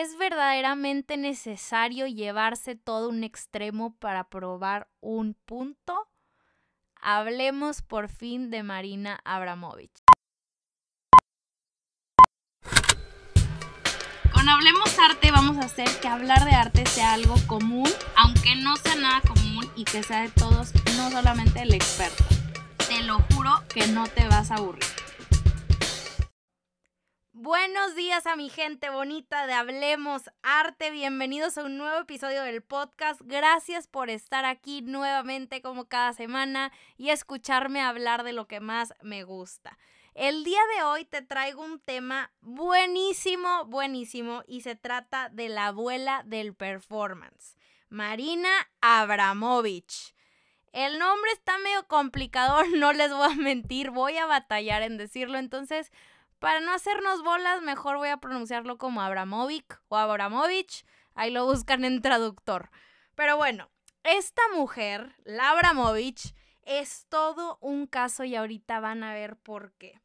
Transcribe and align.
¿Es 0.00 0.16
verdaderamente 0.16 1.18
necesario 1.18 2.06
llevarse 2.06 2.76
todo 2.76 3.10
un 3.10 3.24
extremo 3.24 3.94
para 3.98 4.24
probar 4.24 4.88
un 5.00 5.34
punto? 5.44 6.08
Hablemos 6.94 7.82
por 7.82 8.08
fin 8.08 8.48
de 8.48 8.62
Marina 8.62 9.20
Abramovich. 9.22 9.92
Con 14.32 14.48
Hablemos 14.48 14.98
Arte 14.98 15.30
vamos 15.30 15.58
a 15.58 15.66
hacer 15.66 15.90
que 16.00 16.08
hablar 16.08 16.42
de 16.46 16.52
arte 16.52 16.86
sea 16.86 17.12
algo 17.12 17.34
común, 17.46 17.90
aunque 18.16 18.54
no 18.54 18.76
sea 18.76 18.94
nada 18.94 19.20
común 19.20 19.70
y 19.76 19.84
que 19.84 20.02
sea 20.02 20.22
de 20.22 20.30
todos, 20.30 20.72
no 20.96 21.10
solamente 21.10 21.60
el 21.60 21.74
experto. 21.74 22.24
Te 22.88 23.02
lo 23.02 23.18
juro 23.34 23.62
que 23.68 23.86
no 23.88 24.06
te 24.06 24.26
vas 24.26 24.50
a 24.50 24.54
aburrir. 24.54 25.01
Buenos 27.34 27.96
días 27.96 28.26
a 28.26 28.36
mi 28.36 28.50
gente 28.50 28.90
bonita 28.90 29.46
de 29.46 29.54
Hablemos 29.54 30.30
Arte. 30.42 30.90
Bienvenidos 30.90 31.56
a 31.56 31.64
un 31.64 31.78
nuevo 31.78 32.00
episodio 32.00 32.42
del 32.42 32.62
podcast. 32.62 33.22
Gracias 33.24 33.86
por 33.86 34.10
estar 34.10 34.44
aquí 34.44 34.82
nuevamente 34.82 35.62
como 35.62 35.86
cada 35.86 36.12
semana 36.12 36.72
y 36.98 37.08
escucharme 37.08 37.80
hablar 37.80 38.22
de 38.22 38.34
lo 38.34 38.46
que 38.46 38.60
más 38.60 38.92
me 39.00 39.24
gusta. 39.24 39.78
El 40.12 40.44
día 40.44 40.60
de 40.76 40.82
hoy 40.82 41.06
te 41.06 41.22
traigo 41.22 41.64
un 41.64 41.80
tema 41.80 42.30
buenísimo, 42.42 43.64
buenísimo 43.64 44.42
y 44.46 44.60
se 44.60 44.76
trata 44.76 45.30
de 45.30 45.48
la 45.48 45.68
abuela 45.68 46.24
del 46.26 46.54
performance, 46.54 47.56
Marina 47.88 48.50
Abramovich. 48.82 50.14
El 50.72 50.98
nombre 50.98 51.30
está 51.32 51.56
medio 51.58 51.86
complicado, 51.86 52.62
no 52.76 52.92
les 52.92 53.10
voy 53.10 53.32
a 53.32 53.36
mentir, 53.36 53.90
voy 53.90 54.18
a 54.18 54.26
batallar 54.26 54.82
en 54.82 54.98
decirlo, 54.98 55.38
entonces 55.38 55.92
para 56.42 56.58
no 56.58 56.72
hacernos 56.72 57.22
bolas, 57.22 57.62
mejor 57.62 57.98
voy 57.98 58.08
a 58.08 58.16
pronunciarlo 58.16 58.76
como 58.76 59.00
Abramovic 59.00 59.80
o 59.86 59.96
Abramovich. 59.96 60.84
Ahí 61.14 61.30
lo 61.30 61.46
buscan 61.46 61.84
en 61.84 62.02
traductor. 62.02 62.68
Pero 63.14 63.36
bueno, 63.36 63.70
esta 64.02 64.42
mujer, 64.52 65.14
la 65.22 65.50
Abramovich, 65.50 66.34
es 66.64 67.06
todo 67.08 67.58
un 67.60 67.86
caso 67.86 68.24
y 68.24 68.34
ahorita 68.34 68.80
van 68.80 69.04
a 69.04 69.14
ver 69.14 69.36
por 69.36 69.72
qué. 69.74 70.00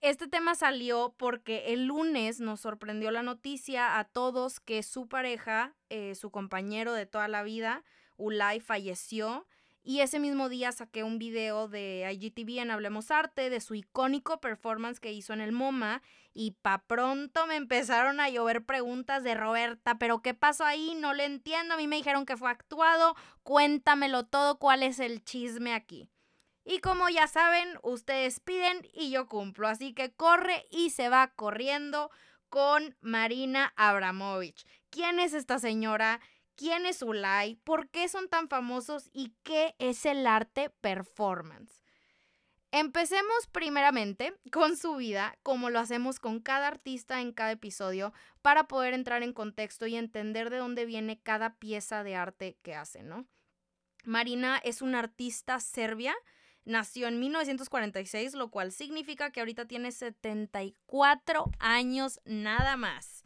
Este 0.00 0.26
tema 0.26 0.54
salió 0.54 1.14
porque 1.18 1.74
el 1.74 1.84
lunes 1.84 2.40
nos 2.40 2.60
sorprendió 2.60 3.10
la 3.10 3.22
noticia 3.22 3.98
a 3.98 4.04
todos 4.04 4.60
que 4.60 4.82
su 4.82 5.06
pareja, 5.06 5.74
eh, 5.90 6.14
su 6.14 6.30
compañero 6.30 6.94
de 6.94 7.04
toda 7.04 7.28
la 7.28 7.42
vida, 7.42 7.84
Ulay, 8.16 8.60
falleció 8.60 9.46
y 9.88 10.02
ese 10.02 10.20
mismo 10.20 10.50
día 10.50 10.70
saqué 10.70 11.02
un 11.02 11.18
video 11.18 11.66
de 11.66 12.06
IGTV 12.12 12.58
en 12.58 12.70
Hablemos 12.70 13.10
Arte 13.10 13.48
de 13.48 13.58
su 13.58 13.74
icónico 13.74 14.38
performance 14.38 15.00
que 15.00 15.14
hizo 15.14 15.32
en 15.32 15.40
el 15.40 15.50
MoMA. 15.50 16.02
Y 16.34 16.50
pa' 16.60 16.84
pronto 16.86 17.46
me 17.46 17.56
empezaron 17.56 18.20
a 18.20 18.28
llover 18.28 18.66
preguntas 18.66 19.24
de 19.24 19.34
Roberta, 19.34 19.98
pero 19.98 20.20
¿qué 20.20 20.34
pasó 20.34 20.66
ahí? 20.66 20.94
No 20.94 21.14
le 21.14 21.24
entiendo. 21.24 21.72
A 21.72 21.76
mí 21.78 21.86
me 21.86 21.96
dijeron 21.96 22.26
que 22.26 22.36
fue 22.36 22.50
actuado. 22.50 23.16
Cuéntamelo 23.42 24.26
todo, 24.26 24.58
¿cuál 24.58 24.82
es 24.82 25.00
el 25.00 25.24
chisme 25.24 25.72
aquí? 25.72 26.10
Y 26.66 26.80
como 26.80 27.08
ya 27.08 27.26
saben, 27.26 27.78
ustedes 27.82 28.40
piden 28.40 28.86
y 28.92 29.10
yo 29.10 29.26
cumplo. 29.26 29.68
Así 29.68 29.94
que 29.94 30.12
corre 30.12 30.66
y 30.70 30.90
se 30.90 31.08
va 31.08 31.28
corriendo 31.28 32.10
con 32.50 32.94
Marina 33.00 33.72
Abramovich. 33.76 34.66
¿Quién 34.90 35.18
es 35.18 35.32
esta 35.32 35.58
señora? 35.58 36.20
Quién 36.58 36.84
es 36.86 37.02
Ulay, 37.02 37.54
por 37.62 37.88
qué 37.88 38.08
son 38.08 38.28
tan 38.28 38.48
famosos 38.48 39.08
y 39.12 39.32
qué 39.44 39.76
es 39.78 40.04
el 40.04 40.26
arte 40.26 40.70
performance. 40.80 41.82
Empecemos 42.72 43.46
primeramente 43.50 44.34
con 44.52 44.76
su 44.76 44.96
vida, 44.96 45.38
como 45.42 45.70
lo 45.70 45.78
hacemos 45.78 46.18
con 46.18 46.40
cada 46.40 46.66
artista 46.66 47.22
en 47.22 47.32
cada 47.32 47.52
episodio, 47.52 48.12
para 48.42 48.64
poder 48.64 48.92
entrar 48.92 49.22
en 49.22 49.32
contexto 49.32 49.86
y 49.86 49.96
entender 49.96 50.50
de 50.50 50.58
dónde 50.58 50.84
viene 50.84 51.18
cada 51.18 51.54
pieza 51.54 52.02
de 52.02 52.16
arte 52.16 52.58
que 52.62 52.74
hace, 52.74 53.02
¿no? 53.02 53.24
Marina 54.04 54.60
es 54.64 54.82
una 54.82 54.98
artista 54.98 55.60
serbia, 55.60 56.14
nació 56.64 57.06
en 57.06 57.20
1946, 57.20 58.34
lo 58.34 58.50
cual 58.50 58.72
significa 58.72 59.30
que 59.30 59.40
ahorita 59.40 59.66
tiene 59.66 59.92
74 59.92 61.50
años 61.58 62.20
nada 62.24 62.76
más. 62.76 63.24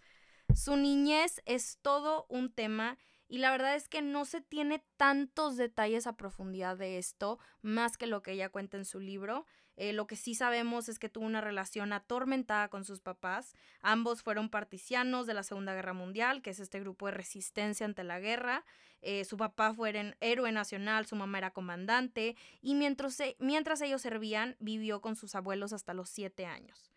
Su 0.54 0.76
niñez 0.76 1.40
es 1.46 1.78
todo 1.82 2.26
un 2.28 2.52
tema 2.52 2.98
y 3.32 3.38
la 3.38 3.50
verdad 3.50 3.76
es 3.76 3.88
que 3.88 4.02
no 4.02 4.26
se 4.26 4.42
tiene 4.42 4.84
tantos 4.98 5.56
detalles 5.56 6.06
a 6.06 6.18
profundidad 6.18 6.76
de 6.76 6.98
esto, 6.98 7.38
más 7.62 7.96
que 7.96 8.06
lo 8.06 8.22
que 8.22 8.32
ella 8.32 8.50
cuenta 8.50 8.76
en 8.76 8.84
su 8.84 9.00
libro. 9.00 9.46
Eh, 9.76 9.94
lo 9.94 10.06
que 10.06 10.16
sí 10.16 10.34
sabemos 10.34 10.90
es 10.90 10.98
que 10.98 11.08
tuvo 11.08 11.24
una 11.24 11.40
relación 11.40 11.94
atormentada 11.94 12.68
con 12.68 12.84
sus 12.84 13.00
papás. 13.00 13.54
Ambos 13.80 14.22
fueron 14.22 14.50
particianos 14.50 15.26
de 15.26 15.32
la 15.32 15.44
Segunda 15.44 15.72
Guerra 15.72 15.94
Mundial, 15.94 16.42
que 16.42 16.50
es 16.50 16.60
este 16.60 16.78
grupo 16.80 17.06
de 17.06 17.12
resistencia 17.12 17.86
ante 17.86 18.04
la 18.04 18.20
guerra. 18.20 18.66
Eh, 19.00 19.24
su 19.24 19.38
papá 19.38 19.72
fue 19.72 20.14
héroe 20.20 20.52
nacional, 20.52 21.06
su 21.06 21.16
mamá 21.16 21.38
era 21.38 21.52
comandante, 21.52 22.36
y 22.60 22.74
mientras, 22.74 23.16
mientras 23.38 23.80
ellos 23.80 24.02
servían, 24.02 24.56
vivió 24.58 25.00
con 25.00 25.16
sus 25.16 25.34
abuelos 25.34 25.72
hasta 25.72 25.94
los 25.94 26.10
siete 26.10 26.44
años. 26.44 26.91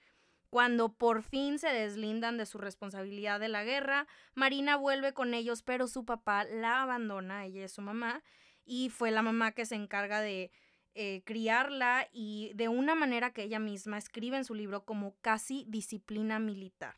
Cuando 0.56 0.88
por 0.88 1.22
fin 1.22 1.60
se 1.60 1.68
deslindan 1.68 2.38
de 2.38 2.46
su 2.46 2.58
responsabilidad 2.58 3.42
de 3.42 3.50
la 3.50 3.66
guerra, 3.66 4.08
Marina 4.36 4.78
vuelve 4.78 5.12
con 5.12 5.34
ellos, 5.34 5.62
pero 5.62 5.86
su 5.86 6.06
papá 6.06 6.46
la 6.46 6.82
abandona, 6.82 7.44
ella 7.44 7.66
es 7.66 7.74
su 7.74 7.82
mamá, 7.82 8.24
y 8.64 8.90
fue 8.90 9.12
la 9.12 9.22
mamá 9.22 9.52
que 9.52 9.66
se 9.66 9.76
encarga 9.76 10.22
de 10.22 10.52
eh, 10.94 11.24
criarla 11.26 12.08
y 12.14 12.54
de 12.56 12.70
una 12.70 12.96
manera 12.96 13.34
que 13.34 13.44
ella 13.44 13.60
misma 13.60 13.98
escribe 13.98 14.38
en 14.38 14.46
su 14.46 14.54
libro 14.54 14.86
como 14.86 15.18
casi 15.20 15.66
disciplina 15.68 16.40
militar. 16.40 16.96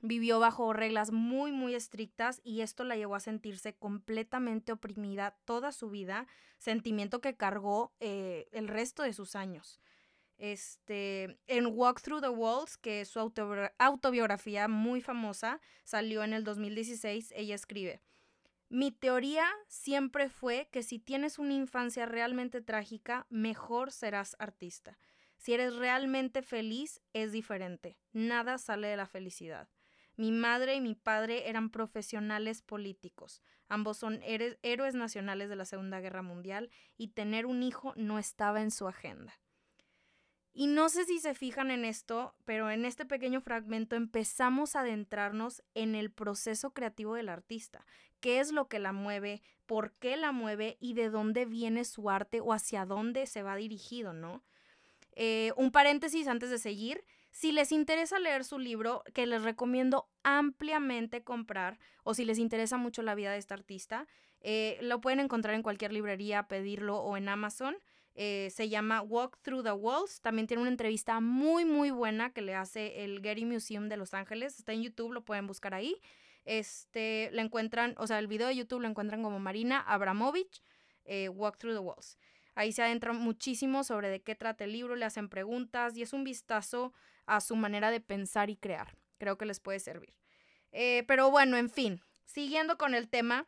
Vivió 0.00 0.40
bajo 0.40 0.72
reglas 0.72 1.12
muy, 1.12 1.52
muy 1.52 1.76
estrictas 1.76 2.40
y 2.42 2.62
esto 2.62 2.82
la 2.82 2.96
llevó 2.96 3.14
a 3.14 3.20
sentirse 3.20 3.76
completamente 3.76 4.72
oprimida 4.72 5.36
toda 5.44 5.70
su 5.70 5.88
vida, 5.88 6.26
sentimiento 6.56 7.20
que 7.20 7.36
cargó 7.36 7.92
eh, 8.00 8.48
el 8.50 8.66
resto 8.66 9.04
de 9.04 9.12
sus 9.12 9.36
años. 9.36 9.78
Este, 10.38 11.38
en 11.46 11.66
Walk 11.66 12.00
Through 12.00 12.22
the 12.22 12.28
Walls, 12.28 12.76
que 12.78 13.02
es 13.02 13.08
su 13.08 13.18
autobiografía 13.78 14.68
muy 14.68 15.00
famosa, 15.00 15.60
salió 15.84 16.22
en 16.22 16.32
el 16.32 16.44
2016, 16.44 17.32
ella 17.36 17.54
escribe, 17.54 18.00
mi 18.70 18.92
teoría 18.92 19.48
siempre 19.66 20.28
fue 20.28 20.68
que 20.70 20.82
si 20.82 20.98
tienes 20.98 21.38
una 21.38 21.54
infancia 21.54 22.04
realmente 22.04 22.60
trágica, 22.60 23.26
mejor 23.30 23.90
serás 23.92 24.36
artista. 24.38 24.98
Si 25.38 25.54
eres 25.54 25.74
realmente 25.76 26.42
feliz, 26.42 27.00
es 27.14 27.32
diferente. 27.32 27.96
Nada 28.12 28.58
sale 28.58 28.88
de 28.88 28.96
la 28.96 29.06
felicidad. 29.06 29.68
Mi 30.16 30.32
madre 30.32 30.74
y 30.74 30.80
mi 30.80 30.94
padre 30.94 31.48
eran 31.48 31.70
profesionales 31.70 32.60
políticos. 32.60 33.40
Ambos 33.68 33.96
son 33.96 34.20
héroes 34.22 34.94
nacionales 34.94 35.48
de 35.48 35.56
la 35.56 35.64
Segunda 35.64 36.00
Guerra 36.00 36.22
Mundial 36.22 36.70
y 36.96 37.08
tener 37.08 37.46
un 37.46 37.62
hijo 37.62 37.94
no 37.96 38.18
estaba 38.18 38.60
en 38.60 38.70
su 38.70 38.86
agenda. 38.86 39.32
Y 40.58 40.66
no 40.66 40.88
sé 40.88 41.04
si 41.04 41.20
se 41.20 41.34
fijan 41.34 41.70
en 41.70 41.84
esto, 41.84 42.34
pero 42.44 42.68
en 42.68 42.84
este 42.84 43.06
pequeño 43.06 43.40
fragmento 43.40 43.94
empezamos 43.94 44.74
a 44.74 44.80
adentrarnos 44.80 45.62
en 45.74 45.94
el 45.94 46.10
proceso 46.10 46.72
creativo 46.74 47.14
del 47.14 47.28
artista. 47.28 47.86
¿Qué 48.18 48.40
es 48.40 48.50
lo 48.50 48.66
que 48.66 48.80
la 48.80 48.90
mueve? 48.90 49.40
¿Por 49.66 49.92
qué 49.92 50.16
la 50.16 50.32
mueve? 50.32 50.76
¿Y 50.80 50.94
de 50.94 51.10
dónde 51.10 51.44
viene 51.44 51.84
su 51.84 52.10
arte 52.10 52.40
o 52.40 52.52
hacia 52.52 52.86
dónde 52.86 53.26
se 53.26 53.44
va 53.44 53.54
dirigido, 53.54 54.12
no? 54.12 54.42
Eh, 55.14 55.52
un 55.56 55.70
paréntesis 55.70 56.26
antes 56.26 56.50
de 56.50 56.58
seguir. 56.58 57.04
Si 57.30 57.52
les 57.52 57.70
interesa 57.70 58.18
leer 58.18 58.42
su 58.42 58.58
libro, 58.58 59.04
que 59.14 59.28
les 59.28 59.44
recomiendo 59.44 60.08
ampliamente 60.24 61.22
comprar, 61.22 61.78
o 62.02 62.14
si 62.14 62.24
les 62.24 62.40
interesa 62.40 62.78
mucho 62.78 63.02
la 63.02 63.14
vida 63.14 63.30
de 63.30 63.38
esta 63.38 63.54
artista, 63.54 64.08
eh, 64.40 64.76
lo 64.82 65.00
pueden 65.00 65.20
encontrar 65.20 65.54
en 65.54 65.62
cualquier 65.62 65.92
librería, 65.92 66.48
pedirlo 66.48 66.98
o 66.98 67.16
en 67.16 67.28
Amazon. 67.28 67.76
Eh, 68.20 68.50
se 68.50 68.68
llama 68.68 69.00
Walk 69.00 69.38
Through 69.42 69.62
the 69.62 69.70
Walls. 69.70 70.20
También 70.20 70.48
tiene 70.48 70.60
una 70.60 70.72
entrevista 70.72 71.20
muy, 71.20 71.64
muy 71.64 71.92
buena 71.92 72.30
que 72.32 72.42
le 72.42 72.52
hace 72.52 73.04
el 73.04 73.22
Getty 73.22 73.44
Museum 73.44 73.88
de 73.88 73.96
Los 73.96 74.12
Ángeles. 74.12 74.58
Está 74.58 74.72
en 74.72 74.82
YouTube, 74.82 75.12
lo 75.12 75.24
pueden 75.24 75.46
buscar 75.46 75.72
ahí. 75.72 76.00
Este, 76.44 77.30
la 77.32 77.42
encuentran, 77.42 77.94
o 77.96 78.08
sea, 78.08 78.18
el 78.18 78.26
video 78.26 78.48
de 78.48 78.56
YouTube 78.56 78.80
lo 78.80 78.88
encuentran 78.88 79.22
como 79.22 79.38
Marina 79.38 79.78
Abramovich, 79.78 80.64
eh, 81.04 81.28
Walk 81.28 81.58
Through 81.58 81.76
the 81.76 81.78
Walls. 81.78 82.18
Ahí 82.56 82.72
se 82.72 82.82
adentran 82.82 83.14
muchísimo 83.14 83.84
sobre 83.84 84.08
de 84.08 84.20
qué 84.20 84.34
trata 84.34 84.64
el 84.64 84.72
libro, 84.72 84.96
le 84.96 85.04
hacen 85.04 85.28
preguntas 85.28 85.96
y 85.96 86.02
es 86.02 86.12
un 86.12 86.24
vistazo 86.24 86.92
a 87.24 87.40
su 87.40 87.54
manera 87.54 87.92
de 87.92 88.00
pensar 88.00 88.50
y 88.50 88.56
crear. 88.56 88.96
Creo 89.18 89.38
que 89.38 89.46
les 89.46 89.60
puede 89.60 89.78
servir. 89.78 90.18
Eh, 90.72 91.04
pero 91.06 91.30
bueno, 91.30 91.56
en 91.56 91.70
fin, 91.70 92.00
siguiendo 92.24 92.78
con 92.78 92.94
el 92.94 93.08
tema, 93.08 93.46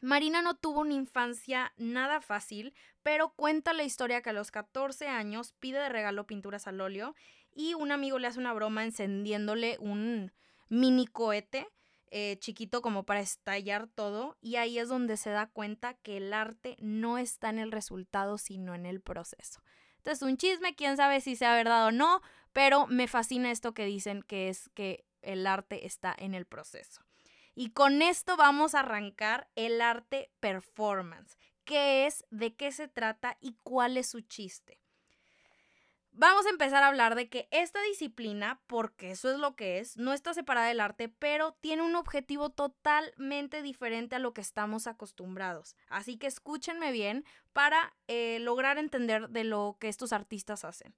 Marina 0.00 0.42
no 0.42 0.54
tuvo 0.54 0.80
una 0.80 0.94
infancia 0.94 1.72
nada 1.76 2.20
fácil, 2.20 2.74
pero 3.02 3.30
cuenta 3.30 3.72
la 3.72 3.84
historia 3.84 4.22
que 4.22 4.30
a 4.30 4.34
los 4.34 4.50
14 4.50 5.08
años 5.08 5.54
pide 5.58 5.78
de 5.78 5.88
regalo 5.88 6.26
pinturas 6.26 6.66
al 6.66 6.80
óleo 6.80 7.14
y 7.52 7.74
un 7.74 7.92
amigo 7.92 8.18
le 8.18 8.26
hace 8.26 8.38
una 8.38 8.52
broma 8.52 8.84
encendiéndole 8.84 9.76
un 9.80 10.32
mini 10.68 11.06
cohete 11.06 11.66
eh, 12.12 12.38
chiquito 12.40 12.82
como 12.82 13.04
para 13.04 13.20
estallar 13.20 13.86
todo 13.86 14.36
y 14.40 14.56
ahí 14.56 14.78
es 14.78 14.88
donde 14.88 15.16
se 15.16 15.30
da 15.30 15.46
cuenta 15.46 15.94
que 15.94 16.16
el 16.16 16.32
arte 16.32 16.76
no 16.80 17.18
está 17.18 17.50
en 17.50 17.58
el 17.58 17.70
resultado 17.70 18.36
sino 18.38 18.74
en 18.74 18.86
el 18.86 19.00
proceso. 19.00 19.62
Entonces 19.98 20.22
un 20.22 20.36
chisme, 20.36 20.74
quién 20.74 20.96
sabe 20.96 21.20
si 21.20 21.36
sea 21.36 21.54
verdad 21.54 21.86
o 21.86 21.92
no, 21.92 22.20
pero 22.52 22.86
me 22.86 23.06
fascina 23.06 23.50
esto 23.50 23.74
que 23.74 23.84
dicen 23.84 24.22
que 24.22 24.48
es 24.48 24.70
que 24.70 25.04
el 25.22 25.46
arte 25.46 25.86
está 25.86 26.14
en 26.18 26.34
el 26.34 26.46
proceso. 26.46 27.02
Y 27.54 27.70
con 27.70 28.02
esto 28.02 28.36
vamos 28.36 28.74
a 28.74 28.80
arrancar 28.80 29.48
el 29.54 29.80
arte 29.80 30.30
performance. 30.40 31.36
¿Qué 31.64 32.06
es? 32.06 32.24
¿De 32.30 32.54
qué 32.54 32.72
se 32.72 32.88
trata? 32.88 33.36
¿Y 33.40 33.56
cuál 33.62 33.96
es 33.96 34.08
su 34.08 34.20
chiste? 34.20 34.80
Vamos 36.12 36.44
a 36.44 36.50
empezar 36.50 36.82
a 36.82 36.88
hablar 36.88 37.14
de 37.14 37.28
que 37.28 37.48
esta 37.52 37.80
disciplina, 37.82 38.60
porque 38.66 39.12
eso 39.12 39.30
es 39.30 39.38
lo 39.38 39.54
que 39.54 39.78
es, 39.78 39.96
no 39.96 40.12
está 40.12 40.34
separada 40.34 40.66
del 40.66 40.80
arte, 40.80 41.08
pero 41.08 41.52
tiene 41.60 41.82
un 41.82 41.94
objetivo 41.94 42.50
totalmente 42.50 43.62
diferente 43.62 44.16
a 44.16 44.18
lo 44.18 44.34
que 44.34 44.40
estamos 44.40 44.88
acostumbrados. 44.88 45.76
Así 45.88 46.18
que 46.18 46.26
escúchenme 46.26 46.90
bien 46.90 47.24
para 47.52 47.94
eh, 48.08 48.38
lograr 48.40 48.76
entender 48.76 49.28
de 49.28 49.44
lo 49.44 49.76
que 49.78 49.88
estos 49.88 50.12
artistas 50.12 50.64
hacen. 50.64 50.94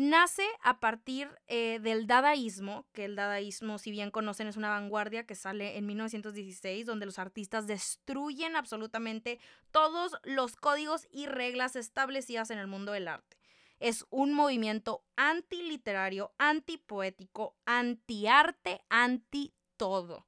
Nace 0.00 0.46
a 0.62 0.78
partir 0.78 1.28
eh, 1.48 1.80
del 1.82 2.06
dadaísmo, 2.06 2.86
que 2.92 3.04
el 3.04 3.16
dadaísmo, 3.16 3.78
si 3.78 3.90
bien 3.90 4.12
conocen, 4.12 4.46
es 4.46 4.56
una 4.56 4.68
vanguardia 4.68 5.26
que 5.26 5.34
sale 5.34 5.76
en 5.76 5.86
1916, 5.86 6.86
donde 6.86 7.04
los 7.04 7.18
artistas 7.18 7.66
destruyen 7.66 8.54
absolutamente 8.54 9.40
todos 9.72 10.12
los 10.22 10.54
códigos 10.54 11.08
y 11.10 11.26
reglas 11.26 11.74
establecidas 11.74 12.50
en 12.50 12.58
el 12.58 12.68
mundo 12.68 12.92
del 12.92 13.08
arte 13.08 13.36
es 13.80 14.06
un 14.10 14.34
movimiento 14.34 15.04
antiliterario, 15.16 16.32
antipoético, 16.38 17.56
antiarte, 17.64 18.84
anti 18.88 19.52
todo. 19.76 20.26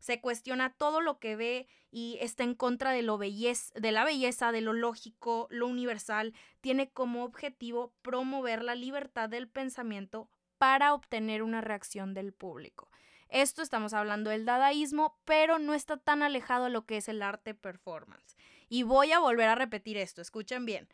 Se 0.00 0.20
cuestiona 0.20 0.72
todo 0.72 1.00
lo 1.00 1.18
que 1.18 1.36
ve 1.36 1.68
y 1.92 2.18
está 2.20 2.42
en 2.42 2.54
contra 2.54 2.90
de, 2.90 3.02
lo 3.02 3.18
de 3.18 3.92
la 3.92 4.04
belleza, 4.04 4.50
de 4.50 4.60
lo 4.60 4.72
lógico, 4.72 5.46
lo 5.50 5.66
universal. 5.68 6.34
Tiene 6.60 6.90
como 6.90 7.22
objetivo 7.24 7.92
promover 8.02 8.64
la 8.64 8.74
libertad 8.74 9.28
del 9.28 9.48
pensamiento 9.48 10.28
para 10.58 10.94
obtener 10.94 11.42
una 11.42 11.60
reacción 11.60 12.14
del 12.14 12.32
público. 12.32 12.90
Esto 13.28 13.62
estamos 13.62 13.92
hablando 13.92 14.30
del 14.30 14.44
dadaísmo, 14.44 15.16
pero 15.24 15.58
no 15.58 15.72
está 15.72 15.96
tan 15.96 16.22
alejado 16.22 16.64
de 16.64 16.70
lo 16.70 16.84
que 16.84 16.96
es 16.96 17.08
el 17.08 17.22
arte 17.22 17.54
performance. 17.54 18.36
Y 18.68 18.82
voy 18.82 19.12
a 19.12 19.20
volver 19.20 19.48
a 19.48 19.54
repetir 19.54 19.96
esto, 19.96 20.20
escuchen 20.20 20.66
bien. 20.66 20.88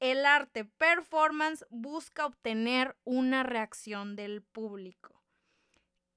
El 0.00 0.26
arte 0.26 0.64
performance 0.64 1.64
busca 1.70 2.26
obtener 2.26 2.96
una 3.04 3.42
reacción 3.42 4.16
del 4.16 4.42
público. 4.42 5.21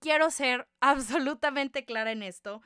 Quiero 0.06 0.30
ser 0.30 0.68
absolutamente 0.82 1.84
clara 1.84 2.12
en 2.12 2.22
esto 2.22 2.62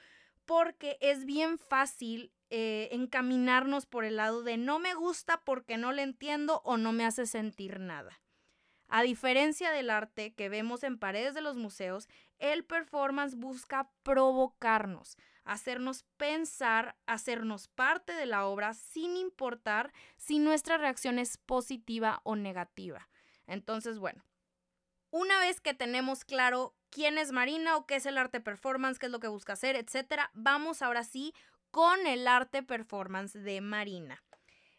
porque 0.45 0.97
es 0.99 1.23
bien 1.23 1.57
fácil 1.57 2.33
eh, 2.49 2.89
encaminarnos 2.91 3.85
por 3.85 4.03
el 4.03 4.17
lado 4.17 4.43
de 4.43 4.57
no 4.57 4.77
me 4.77 4.93
gusta 4.93 5.41
porque 5.45 5.77
no 5.77 5.93
le 5.93 6.01
entiendo 6.01 6.61
o 6.65 6.75
no 6.75 6.91
me 6.91 7.05
hace 7.05 7.25
sentir 7.25 7.79
nada. 7.79 8.19
A 8.89 9.03
diferencia 9.03 9.71
del 9.71 9.89
arte 9.89 10.33
que 10.33 10.49
vemos 10.49 10.83
en 10.83 10.99
paredes 10.99 11.33
de 11.33 11.39
los 11.39 11.55
museos, 11.55 12.09
el 12.39 12.65
performance 12.65 13.35
busca 13.35 13.89
provocarnos, 14.03 15.15
hacernos 15.45 16.03
pensar, 16.17 16.97
hacernos 17.05 17.69
parte 17.69 18.11
de 18.11 18.25
la 18.25 18.47
obra 18.47 18.73
sin 18.73 19.15
importar 19.15 19.93
si 20.17 20.39
nuestra 20.39 20.77
reacción 20.77 21.17
es 21.19 21.37
positiva 21.37 22.19
o 22.25 22.35
negativa. 22.35 23.07
Entonces, 23.47 23.97
bueno, 23.97 24.25
una 25.11 25.39
vez 25.39 25.61
que 25.61 25.73
tenemos 25.73 26.25
claro 26.25 26.75
quién 26.89 27.17
es 27.17 27.31
Marina 27.31 27.77
o 27.77 27.85
qué 27.85 27.95
es 27.95 28.05
el 28.05 28.17
arte 28.17 28.39
performance, 28.39 28.99
qué 28.99 29.07
es 29.07 29.11
lo 29.11 29.19
que 29.19 29.27
busca 29.27 29.53
hacer, 29.53 29.75
etcétera, 29.75 30.31
vamos 30.33 30.81
ahora 30.81 31.03
sí 31.03 31.33
con 31.71 32.07
el 32.07 32.27
arte 32.27 32.63
performance 32.63 33.33
de 33.33 33.61
Marina. 33.61 34.23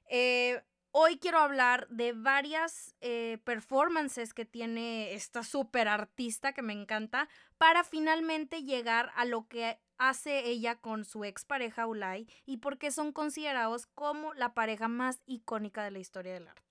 Eh, 0.08 0.62
hoy 0.92 1.18
quiero 1.18 1.38
hablar 1.38 1.86
de 1.88 2.12
varias 2.12 2.96
eh, 3.00 3.38
performances 3.44 4.34
que 4.34 4.44
tiene 4.44 5.14
esta 5.14 5.42
super 5.42 5.88
artista 5.88 6.52
que 6.52 6.62
me 6.62 6.72
encanta 6.72 7.28
para 7.58 7.84
finalmente 7.84 8.64
llegar 8.64 9.12
a 9.14 9.24
lo 9.24 9.46
que 9.46 9.78
hace 9.98 10.46
ella 10.48 10.76
con 10.76 11.04
su 11.04 11.24
expareja 11.24 11.86
Ulay 11.86 12.26
y 12.46 12.56
por 12.56 12.78
qué 12.78 12.90
son 12.90 13.12
considerados 13.12 13.86
como 13.86 14.32
la 14.34 14.54
pareja 14.54 14.88
más 14.88 15.22
icónica 15.26 15.84
de 15.84 15.90
la 15.90 15.98
historia 15.98 16.32
del 16.32 16.48
arte. 16.48 16.69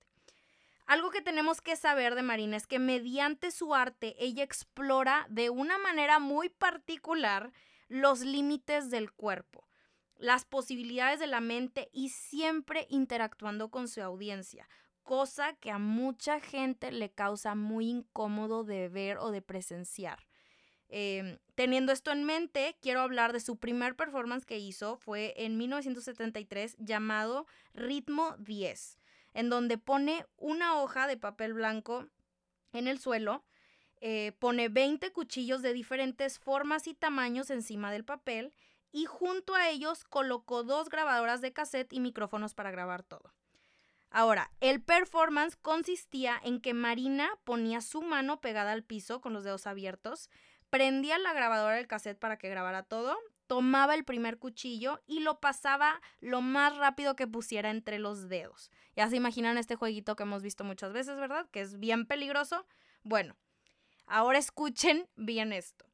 Algo 0.90 1.10
que 1.10 1.22
tenemos 1.22 1.60
que 1.60 1.76
saber 1.76 2.16
de 2.16 2.22
Marina 2.22 2.56
es 2.56 2.66
que 2.66 2.80
mediante 2.80 3.52
su 3.52 3.76
arte 3.76 4.16
ella 4.18 4.42
explora 4.42 5.24
de 5.30 5.48
una 5.48 5.78
manera 5.78 6.18
muy 6.18 6.48
particular 6.48 7.52
los 7.86 8.22
límites 8.22 8.90
del 8.90 9.12
cuerpo, 9.12 9.68
las 10.16 10.44
posibilidades 10.44 11.20
de 11.20 11.28
la 11.28 11.40
mente 11.40 11.90
y 11.92 12.08
siempre 12.08 12.88
interactuando 12.90 13.70
con 13.70 13.86
su 13.86 14.02
audiencia, 14.02 14.68
cosa 15.04 15.52
que 15.60 15.70
a 15.70 15.78
mucha 15.78 16.40
gente 16.40 16.90
le 16.90 17.12
causa 17.12 17.54
muy 17.54 17.88
incómodo 17.88 18.64
de 18.64 18.88
ver 18.88 19.18
o 19.18 19.30
de 19.30 19.42
presenciar. 19.42 20.26
Em, 20.88 21.38
teniendo 21.54 21.92
esto 21.92 22.10
en 22.10 22.24
mente, 22.24 22.76
quiero 22.82 23.02
hablar 23.02 23.32
de 23.32 23.38
su 23.38 23.58
primer 23.60 23.94
performance 23.94 24.44
que 24.44 24.58
hizo, 24.58 24.96
fue 24.96 25.34
en 25.36 25.56
1973 25.56 26.74
llamado 26.80 27.46
Ritmo 27.74 28.34
10, 28.38 28.99
en 29.34 29.50
donde 29.50 29.78
pone 29.78 30.26
una 30.36 30.80
hoja 30.80 31.06
de 31.06 31.16
papel 31.16 31.54
blanco 31.54 32.06
en 32.72 32.88
el 32.88 32.98
suelo, 32.98 33.44
eh, 34.00 34.32
pone 34.38 34.68
20 34.68 35.12
cuchillos 35.12 35.62
de 35.62 35.72
diferentes 35.72 36.38
formas 36.38 36.86
y 36.86 36.94
tamaños 36.94 37.50
encima 37.50 37.92
del 37.92 38.04
papel 38.04 38.54
y 38.92 39.04
junto 39.04 39.54
a 39.54 39.68
ellos 39.68 40.04
colocó 40.04 40.64
dos 40.64 40.88
grabadoras 40.88 41.40
de 41.40 41.52
cassette 41.52 41.92
y 41.92 42.00
micrófonos 42.00 42.54
para 42.54 42.70
grabar 42.70 43.02
todo. 43.02 43.32
Ahora, 44.10 44.50
el 44.60 44.82
performance 44.82 45.56
consistía 45.56 46.40
en 46.42 46.60
que 46.60 46.74
Marina 46.74 47.30
ponía 47.44 47.80
su 47.80 48.02
mano 48.02 48.40
pegada 48.40 48.72
al 48.72 48.82
piso 48.82 49.20
con 49.20 49.32
los 49.32 49.44
dedos 49.44 49.66
abiertos, 49.68 50.30
prendía 50.68 51.18
la 51.18 51.32
grabadora 51.32 51.76
del 51.76 51.86
cassette 51.86 52.18
para 52.18 52.36
que 52.36 52.48
grabara 52.48 52.82
todo, 52.82 53.16
tomaba 53.50 53.96
el 53.96 54.04
primer 54.04 54.38
cuchillo 54.38 55.02
y 55.08 55.18
lo 55.18 55.40
pasaba 55.40 56.00
lo 56.20 56.40
más 56.40 56.76
rápido 56.76 57.16
que 57.16 57.26
pusiera 57.26 57.70
entre 57.70 57.98
los 57.98 58.28
dedos. 58.28 58.70
Ya 58.94 59.10
se 59.10 59.16
imaginan 59.16 59.58
este 59.58 59.74
jueguito 59.74 60.14
que 60.14 60.22
hemos 60.22 60.44
visto 60.44 60.62
muchas 60.62 60.92
veces, 60.92 61.16
¿verdad? 61.16 61.50
Que 61.50 61.62
es 61.62 61.80
bien 61.80 62.06
peligroso. 62.06 62.64
Bueno, 63.02 63.36
ahora 64.06 64.38
escuchen 64.38 65.08
bien 65.16 65.52
esto. 65.52 65.84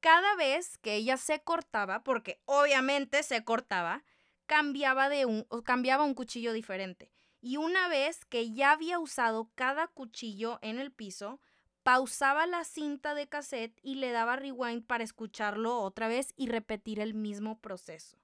Cada 0.00 0.34
vez 0.36 0.78
que 0.78 0.94
ella 0.94 1.18
se 1.18 1.42
cortaba, 1.42 2.02
porque 2.04 2.40
obviamente 2.46 3.22
se 3.22 3.44
cortaba, 3.44 4.02
cambiaba 4.46 5.10
de 5.10 5.26
un 5.26 5.46
cambiaba 5.62 6.04
un 6.04 6.14
cuchillo 6.14 6.54
diferente. 6.54 7.12
Y 7.42 7.58
una 7.58 7.86
vez 7.88 8.24
que 8.24 8.54
ya 8.54 8.72
había 8.72 8.98
usado 8.98 9.50
cada 9.54 9.88
cuchillo 9.88 10.58
en 10.62 10.78
el 10.78 10.90
piso, 10.90 11.38
pausaba 11.84 12.46
la 12.46 12.64
cinta 12.64 13.14
de 13.14 13.28
cassette 13.28 13.78
y 13.82 13.96
le 13.96 14.10
daba 14.10 14.36
rewind 14.36 14.84
para 14.84 15.04
escucharlo 15.04 15.78
otra 15.80 16.08
vez 16.08 16.32
y 16.34 16.48
repetir 16.48 16.98
el 16.98 17.14
mismo 17.14 17.60
proceso. 17.60 18.16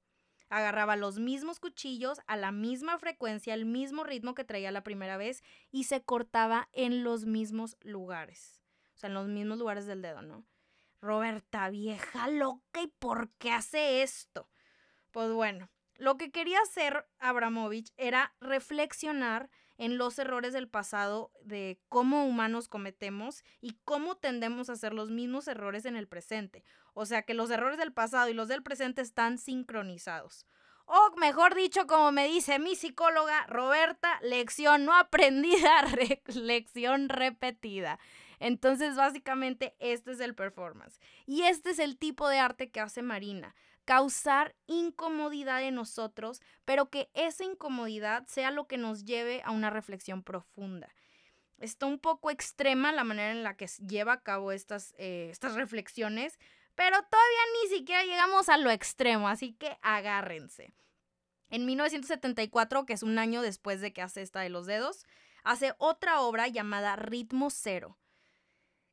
Agarraba 0.49 0.97
los 0.97 1.19
mismos 1.19 1.61
cuchillos 1.61 2.21
a 2.27 2.37
la 2.37 2.53
misma 2.53 2.99
frecuencia, 2.99 3.55
el 3.55 3.67
mismo 3.67 4.03
ritmo 4.03 4.35
que 4.35 4.45
traía 4.45 4.73
la 4.73 4.83
primera 4.83 5.19
vez 5.19 5.45
y 5.71 5.85
se 5.85 6.03
cortaba 6.03 6.69
en 6.73 7.05
los 7.05 7.27
mismos 7.27 7.77
lugares. 7.83 8.61
O 8.97 8.99
sea, 8.99 9.09
en 9.09 9.15
los 9.15 9.29
mismos 9.29 9.59
lugares 9.59 9.87
del 9.87 10.03
dedo, 10.03 10.23
¿no? 10.23 10.45
Roberta, 11.03 11.69
vieja 11.69 12.29
loca, 12.29 12.83
¿y 12.83 12.89
por 12.89 13.31
qué 13.39 13.53
hace 13.53 14.03
esto? 14.03 14.49
Pues 15.11 15.31
bueno, 15.33 15.71
lo 15.97 16.17
que 16.17 16.31
quería 16.31 16.59
hacer 16.63 17.07
Abramovich 17.19 17.93
era 17.99 18.35
reflexionar 18.41 19.51
en 19.81 19.97
los 19.97 20.19
errores 20.19 20.53
del 20.53 20.69
pasado 20.69 21.33
de 21.43 21.81
cómo 21.89 22.27
humanos 22.27 22.69
cometemos 22.69 23.43
y 23.63 23.79
cómo 23.87 24.15
tendemos 24.15 24.69
a 24.69 24.75
hacer 24.75 24.93
los 24.93 25.11
mismos 25.11 25.49
errores 25.49 25.87
en 25.87 25.97
el 25.97 26.07
presente. 26.07 26.65
O 26.93 27.07
sea 27.07 27.23
que 27.23 27.33
los 27.33 27.51
errores 27.51 27.79
del 27.79 27.91
pasado 27.91 28.29
y 28.29 28.35
los 28.35 28.49
del 28.49 28.63
presente 28.63 29.01
están 29.01 29.39
sincronizados. 29.39 30.47
O 30.85 31.17
mejor 31.17 31.55
dicho, 31.55 31.87
como 31.87 32.13
me 32.13 32.29
dice 32.29 32.59
mi 32.59 32.77
psicóloga 32.77 33.47
Roberta, 33.47 34.21
lección 34.21 34.85
no 34.85 34.95
aprendida, 34.95 35.87
lección 36.27 37.09
repetida. 37.09 37.99
Entonces, 38.39 38.97
básicamente, 38.97 39.77
este 39.79 40.13
es 40.13 40.21
el 40.21 40.35
performance. 40.35 41.01
Y 41.25 41.43
este 41.43 41.71
es 41.71 41.79
el 41.79 41.97
tipo 41.97 42.29
de 42.29 42.39
arte 42.39 42.71
que 42.71 42.81
hace 42.81 43.01
Marina 43.01 43.55
causar 43.91 44.55
incomodidad 44.69 45.65
en 45.65 45.75
nosotros, 45.75 46.41
pero 46.65 46.91
que 46.91 47.11
esa 47.13 47.43
incomodidad 47.43 48.25
sea 48.29 48.53
lo 48.53 48.69
que 48.69 48.79
nos 48.79 49.05
lleve 49.05 49.43
a 49.45 49.51
una 49.51 49.69
reflexión 49.69 50.23
profunda. 50.23 50.95
Está 51.59 51.87
un 51.87 51.99
poco 51.99 52.31
extrema 52.31 52.93
la 52.93 53.03
manera 53.03 53.33
en 53.33 53.43
la 53.43 53.57
que 53.57 53.67
lleva 53.85 54.13
a 54.13 54.23
cabo 54.23 54.53
estas, 54.53 54.95
eh, 54.97 55.27
estas 55.33 55.57
reflexiones, 55.57 56.39
pero 56.77 56.99
todavía 56.99 57.41
ni 57.65 57.79
siquiera 57.79 58.05
llegamos 58.05 58.49
a 58.49 58.59
lo 58.59 58.71
extremo, 58.71 59.29
así 59.29 59.55
que 59.55 59.77
agárrense. 59.83 60.73
En 61.49 61.67
1974, 61.67 62.87
que 62.87 62.93
es 62.93 63.03
un 63.03 63.19
año 63.19 63.43
después 63.43 63.81
de 63.81 63.93
que 63.93 64.03
hace 64.03 64.23
esta 64.23 64.39
de 64.39 64.51
los 64.51 64.67
dedos, 64.67 65.05
hace 65.43 65.75
otra 65.79 66.21
obra 66.21 66.47
llamada 66.47 66.95
Ritmo 66.95 67.51
Cero, 67.51 67.99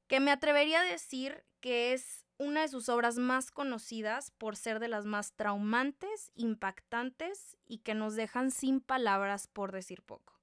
que 0.07 0.19
me 0.19 0.31
atrevería 0.31 0.81
a 0.81 0.85
decir 0.85 1.45
que 1.59 1.93
es 1.93 2.25
una 2.37 2.61
de 2.61 2.67
sus 2.67 2.89
obras 2.89 3.17
más 3.17 3.51
conocidas 3.51 4.31
por 4.31 4.55
ser 4.55 4.79
de 4.79 4.87
las 4.87 5.05
más 5.05 5.33
traumantes, 5.33 6.31
impactantes 6.35 7.57
y 7.65 7.79
que 7.79 7.95
nos 7.95 8.15
dejan 8.15 8.51
sin 8.51 8.79
palabras 8.79 9.47
por 9.47 9.71
decir 9.71 10.01
poco. 10.03 10.37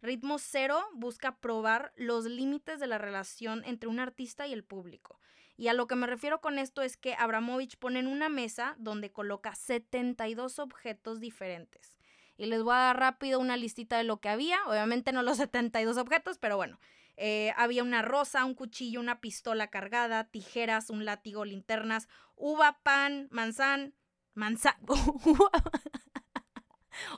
Ritmo 0.00 0.38
Cero 0.38 0.80
busca 0.94 1.36
probar 1.36 1.92
los 1.96 2.24
límites 2.24 2.78
de 2.78 2.86
la 2.86 2.98
relación 2.98 3.64
entre 3.64 3.88
un 3.88 3.98
artista 3.98 4.46
y 4.46 4.52
el 4.52 4.62
público 4.62 5.18
Y 5.56 5.66
a 5.68 5.72
lo 5.72 5.88
que 5.88 5.96
me 5.96 6.06
refiero 6.06 6.40
con 6.40 6.58
esto 6.58 6.82
es 6.82 6.96
que 6.96 7.14
Abramovich 7.14 7.78
pone 7.78 7.98
en 7.98 8.06
una 8.06 8.28
mesa 8.28 8.76
donde 8.78 9.10
coloca 9.10 9.56
72 9.56 10.60
objetos 10.60 11.18
diferentes. 11.18 11.96
Y 12.36 12.46
les 12.46 12.62
voy 12.62 12.74
a 12.74 12.78
dar 12.78 12.98
rápido 13.00 13.40
una 13.40 13.56
listita 13.56 13.98
de 13.98 14.04
lo 14.04 14.20
que 14.20 14.28
había. 14.28 14.58
Obviamente 14.66 15.10
no 15.10 15.24
los 15.24 15.38
72 15.38 15.96
objetos, 15.96 16.38
pero 16.38 16.56
bueno. 16.56 16.78
Eh, 17.20 17.52
había 17.56 17.82
una 17.82 18.00
rosa, 18.00 18.44
un 18.44 18.54
cuchillo, 18.54 19.00
una 19.00 19.20
pistola 19.20 19.66
cargada, 19.66 20.30
tijeras, 20.30 20.88
un 20.88 21.04
látigo, 21.04 21.44
linternas, 21.44 22.08
uva, 22.36 22.78
pan, 22.84 23.26
manzán, 23.32 23.92
manzán, 24.34 24.76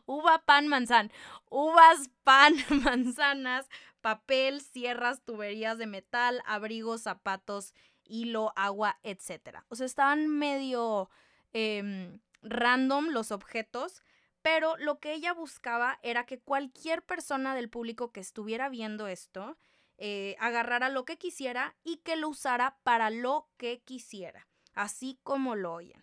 uva, 0.06 0.42
pan, 0.46 0.68
manzán, 0.68 1.12
uvas, 1.50 2.08
pan, 2.24 2.54
manzanas, 2.82 3.68
papel, 4.00 4.62
sierras, 4.62 5.22
tuberías 5.22 5.76
de 5.76 5.86
metal, 5.86 6.42
abrigos, 6.46 7.02
zapatos, 7.02 7.74
hilo, 8.04 8.54
agua, 8.56 8.98
etc. 9.02 9.64
O 9.68 9.74
sea, 9.74 9.84
estaban 9.84 10.28
medio 10.28 11.10
em, 11.52 12.20
random 12.40 13.10
los 13.10 13.32
objetos, 13.32 14.02
pero 14.40 14.78
lo 14.78 14.98
que 14.98 15.12
ella 15.12 15.34
buscaba 15.34 15.98
era 16.02 16.24
que 16.24 16.40
cualquier 16.40 17.02
persona 17.02 17.54
del 17.54 17.68
público 17.68 18.12
que 18.12 18.20
estuviera 18.20 18.70
viendo 18.70 19.06
esto 19.06 19.58
eh, 20.02 20.34
agarrara 20.38 20.88
lo 20.88 21.04
que 21.04 21.18
quisiera 21.18 21.76
y 21.84 21.98
que 21.98 22.16
lo 22.16 22.30
usara 22.30 22.78
para 22.84 23.10
lo 23.10 23.50
que 23.58 23.82
quisiera, 23.82 24.48
así 24.72 25.20
como 25.22 25.56
lo 25.56 25.74
oyen. 25.74 26.02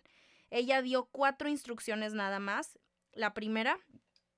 Ella 0.50 0.82
dio 0.82 1.06
cuatro 1.06 1.48
instrucciones 1.48 2.14
nada 2.14 2.38
más. 2.38 2.78
La 3.12 3.34
primera 3.34 3.80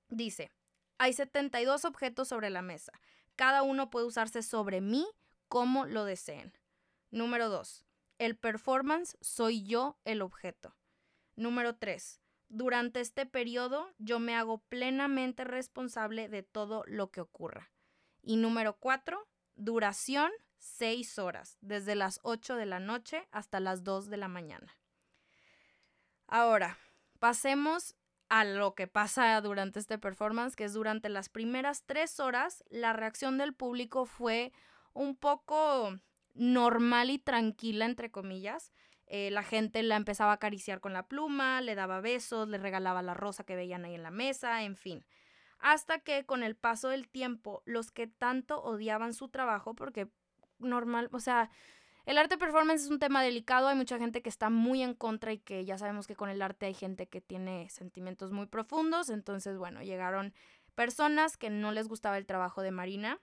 dice, 0.09 0.51
hay 0.97 1.13
72 1.13 1.85
objetos 1.85 2.27
sobre 2.27 2.49
la 2.49 2.63
mesa. 2.63 2.91
Cada 3.35 3.61
uno 3.61 3.91
puede 3.91 4.07
usarse 4.07 4.41
sobre 4.41 4.81
mí 4.81 5.07
como 5.47 5.85
lo 5.85 6.05
deseen. 6.05 6.57
Número 7.11 7.47
2. 7.47 7.85
El 8.17 8.37
performance 8.37 9.15
soy 9.21 9.63
yo 9.63 9.99
el 10.05 10.23
objeto. 10.23 10.75
Número 11.35 11.75
3. 11.75 12.19
Durante 12.49 12.99
este 12.99 13.27
periodo 13.27 13.93
yo 13.99 14.19
me 14.19 14.35
hago 14.35 14.57
plenamente 14.57 15.43
responsable 15.43 16.29
de 16.29 16.41
todo 16.41 16.83
lo 16.87 17.11
que 17.11 17.21
ocurra. 17.21 17.69
Y 18.23 18.37
número 18.37 18.77
4. 18.77 19.27
Duración, 19.55 20.31
6 20.57 21.19
horas, 21.19 21.57
desde 21.61 21.95
las 21.95 22.19
8 22.23 22.55
de 22.55 22.65
la 22.65 22.79
noche 22.79 23.27
hasta 23.31 23.59
las 23.59 23.83
2 23.83 24.09
de 24.09 24.17
la 24.17 24.27
mañana. 24.27 24.77
Ahora, 26.27 26.77
pasemos 27.19 27.95
a 28.29 28.45
lo 28.45 28.75
que 28.75 28.87
pasa 28.87 29.39
durante 29.41 29.79
este 29.79 29.97
performance, 29.97 30.55
que 30.55 30.63
es 30.63 30.73
durante 30.73 31.09
las 31.09 31.29
primeras 31.29 31.83
3 31.85 32.19
horas, 32.19 32.63
la 32.69 32.93
reacción 32.93 33.37
del 33.37 33.53
público 33.53 34.05
fue 34.05 34.53
un 34.93 35.15
poco 35.15 35.99
normal 36.33 37.09
y 37.09 37.19
tranquila, 37.19 37.85
entre 37.85 38.11
comillas. 38.11 38.71
Eh, 39.07 39.31
la 39.31 39.43
gente 39.43 39.83
la 39.83 39.97
empezaba 39.97 40.31
a 40.31 40.35
acariciar 40.35 40.79
con 40.79 40.93
la 40.93 41.07
pluma, 41.07 41.59
le 41.59 41.75
daba 41.75 41.99
besos, 41.99 42.47
le 42.47 42.57
regalaba 42.57 43.01
la 43.01 43.13
rosa 43.13 43.43
que 43.43 43.57
veían 43.57 43.83
ahí 43.83 43.95
en 43.95 44.03
la 44.03 44.11
mesa, 44.11 44.63
en 44.63 44.77
fin 44.77 45.05
hasta 45.61 45.99
que 45.99 46.25
con 46.25 46.43
el 46.43 46.55
paso 46.55 46.89
del 46.89 47.07
tiempo 47.07 47.61
los 47.65 47.91
que 47.91 48.07
tanto 48.07 48.61
odiaban 48.61 49.13
su 49.13 49.29
trabajo, 49.29 49.75
porque 49.75 50.09
normal, 50.59 51.09
o 51.11 51.19
sea, 51.19 51.49
el 52.05 52.17
arte 52.17 52.37
performance 52.37 52.83
es 52.83 52.89
un 52.89 52.99
tema 52.99 53.21
delicado, 53.21 53.67
hay 53.67 53.75
mucha 53.75 53.99
gente 53.99 54.21
que 54.21 54.29
está 54.29 54.49
muy 54.49 54.81
en 54.81 54.95
contra 54.95 55.33
y 55.33 55.37
que 55.37 55.63
ya 55.65 55.77
sabemos 55.77 56.07
que 56.07 56.15
con 56.15 56.29
el 56.29 56.41
arte 56.41 56.65
hay 56.65 56.73
gente 56.73 57.07
que 57.07 57.21
tiene 57.21 57.69
sentimientos 57.69 58.31
muy 58.31 58.47
profundos, 58.47 59.09
entonces 59.09 59.57
bueno, 59.57 59.83
llegaron 59.83 60.33
personas 60.73 61.37
que 61.37 61.49
no 61.49 61.71
les 61.71 61.87
gustaba 61.87 62.17
el 62.17 62.25
trabajo 62.25 62.61
de 62.61 62.71
Marina, 62.71 63.19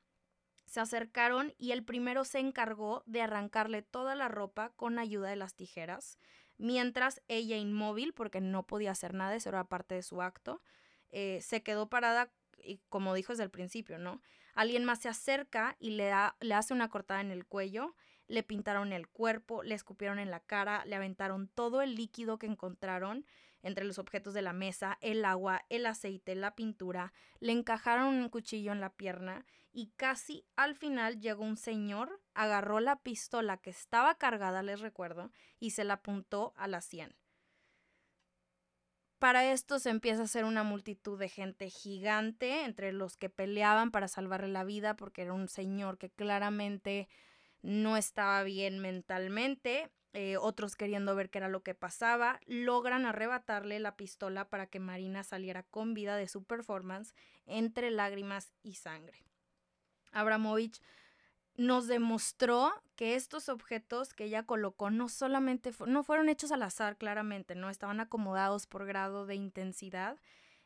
se 0.66 0.80
acercaron 0.80 1.54
y 1.58 1.72
el 1.72 1.82
primero 1.82 2.24
se 2.24 2.38
encargó 2.38 3.02
de 3.06 3.22
arrancarle 3.22 3.82
toda 3.82 4.14
la 4.14 4.28
ropa 4.28 4.70
con 4.76 4.98
ayuda 4.98 5.30
de 5.30 5.36
las 5.36 5.54
tijeras, 5.54 6.18
mientras 6.56 7.20
ella 7.26 7.56
inmóvil, 7.56 8.12
porque 8.12 8.40
no 8.40 8.64
podía 8.64 8.92
hacer 8.92 9.14
nada, 9.14 9.34
eso 9.34 9.48
era 9.48 9.64
parte 9.64 9.96
de 9.96 10.02
su 10.02 10.22
acto, 10.22 10.62
eh, 11.10 11.40
se 11.42 11.62
quedó 11.62 11.88
parada, 11.88 12.32
y 12.62 12.80
como 12.88 13.14
dijo 13.14 13.32
desde 13.32 13.44
el 13.44 13.50
principio, 13.50 13.98
¿no? 13.98 14.22
Alguien 14.54 14.84
más 14.84 15.00
se 15.00 15.08
acerca 15.08 15.76
y 15.78 15.90
le, 15.90 16.06
da, 16.06 16.36
le 16.40 16.54
hace 16.54 16.74
una 16.74 16.88
cortada 16.88 17.20
en 17.20 17.30
el 17.30 17.46
cuello, 17.46 17.94
le 18.26 18.42
pintaron 18.42 18.92
el 18.92 19.08
cuerpo, 19.08 19.62
le 19.62 19.74
escupieron 19.74 20.18
en 20.18 20.30
la 20.30 20.40
cara, 20.40 20.84
le 20.84 20.96
aventaron 20.96 21.48
todo 21.48 21.80
el 21.80 21.94
líquido 21.94 22.38
que 22.38 22.46
encontraron 22.46 23.24
entre 23.62 23.84
los 23.84 23.98
objetos 23.98 24.34
de 24.34 24.42
la 24.42 24.52
mesa, 24.52 24.98
el 25.00 25.24
agua, 25.24 25.64
el 25.68 25.86
aceite, 25.86 26.34
la 26.34 26.54
pintura, 26.54 27.12
le 27.40 27.52
encajaron 27.52 28.14
un 28.14 28.28
cuchillo 28.28 28.72
en 28.72 28.80
la 28.80 28.94
pierna 28.94 29.46
y 29.72 29.92
casi 29.96 30.44
al 30.56 30.74
final 30.74 31.20
llegó 31.20 31.44
un 31.44 31.56
señor, 31.56 32.20
agarró 32.34 32.80
la 32.80 32.96
pistola 32.96 33.56
que 33.56 33.70
estaba 33.70 34.16
cargada, 34.16 34.62
les 34.62 34.80
recuerdo, 34.80 35.30
y 35.58 35.70
se 35.70 35.84
la 35.84 35.94
apuntó 35.94 36.52
a 36.56 36.68
la 36.68 36.80
sien. 36.80 37.14
Para 39.18 39.50
esto 39.50 39.80
se 39.80 39.90
empieza 39.90 40.22
a 40.22 40.24
hacer 40.26 40.44
una 40.44 40.62
multitud 40.62 41.18
de 41.18 41.28
gente 41.28 41.70
gigante, 41.70 42.64
entre 42.64 42.92
los 42.92 43.16
que 43.16 43.28
peleaban 43.28 43.90
para 43.90 44.06
salvarle 44.06 44.48
la 44.48 44.62
vida, 44.62 44.94
porque 44.94 45.22
era 45.22 45.32
un 45.32 45.48
señor 45.48 45.98
que 45.98 46.08
claramente 46.08 47.08
no 47.62 47.96
estaba 47.96 48.44
bien 48.44 48.78
mentalmente, 48.78 49.90
eh, 50.12 50.36
otros 50.36 50.76
queriendo 50.76 51.16
ver 51.16 51.30
qué 51.30 51.38
era 51.38 51.48
lo 51.48 51.64
que 51.64 51.74
pasaba, 51.74 52.38
logran 52.46 53.06
arrebatarle 53.06 53.80
la 53.80 53.96
pistola 53.96 54.48
para 54.48 54.66
que 54.66 54.78
Marina 54.78 55.24
saliera 55.24 55.64
con 55.64 55.94
vida 55.94 56.16
de 56.16 56.28
su 56.28 56.44
performance 56.44 57.12
entre 57.46 57.90
lágrimas 57.90 58.52
y 58.62 58.74
sangre. 58.74 59.24
Abramovich 60.12 60.80
nos 61.58 61.88
demostró 61.88 62.72
que 62.94 63.16
estos 63.16 63.48
objetos 63.48 64.14
que 64.14 64.24
ella 64.24 64.44
colocó 64.44 64.90
no 64.90 65.08
solamente 65.08 65.72
no 65.86 66.04
fueron 66.04 66.28
hechos 66.28 66.52
al 66.52 66.62
azar, 66.62 66.96
claramente, 66.96 67.56
no 67.56 67.68
estaban 67.68 68.00
acomodados 68.00 68.66
por 68.66 68.86
grado 68.86 69.26
de 69.26 69.34
intensidad. 69.34 70.18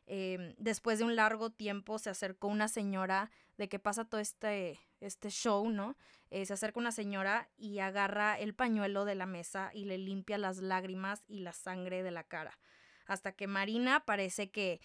Em, 0.07 0.55
después 0.59 0.99
de 0.99 1.05
un 1.05 1.17
largo 1.17 1.49
tiempo 1.49 1.99
se 1.99 2.11
acercó 2.11 2.49
una 2.49 2.69
señora 2.69 3.31
de 3.57 3.71
que 3.71 3.79
pasa 3.79 4.05
todo 4.05 4.21
este, 4.21 4.79
este 5.01 5.31
show, 5.31 5.71
¿no? 5.71 5.97
Eh, 6.31 6.45
se 6.45 6.53
acerca 6.53 6.79
una 6.79 6.93
señora 6.93 7.49
y 7.57 7.79
agarra 7.79 8.39
el 8.39 8.55
pañuelo 8.55 9.07
de 9.07 9.15
la 9.15 9.27
mesa 9.27 9.71
y 9.73 9.87
le 9.87 9.97
limpia 9.97 10.37
las 10.37 10.59
lágrimas 10.59 11.25
y 11.27 11.41
la 11.41 11.55
sangre 11.55 12.03
de 12.03 12.11
la 12.11 12.25
cara. 12.25 12.59
Hasta 13.07 13.33
que 13.33 13.47
Marina 13.47 14.05
parece 14.05 14.51
que 14.51 14.81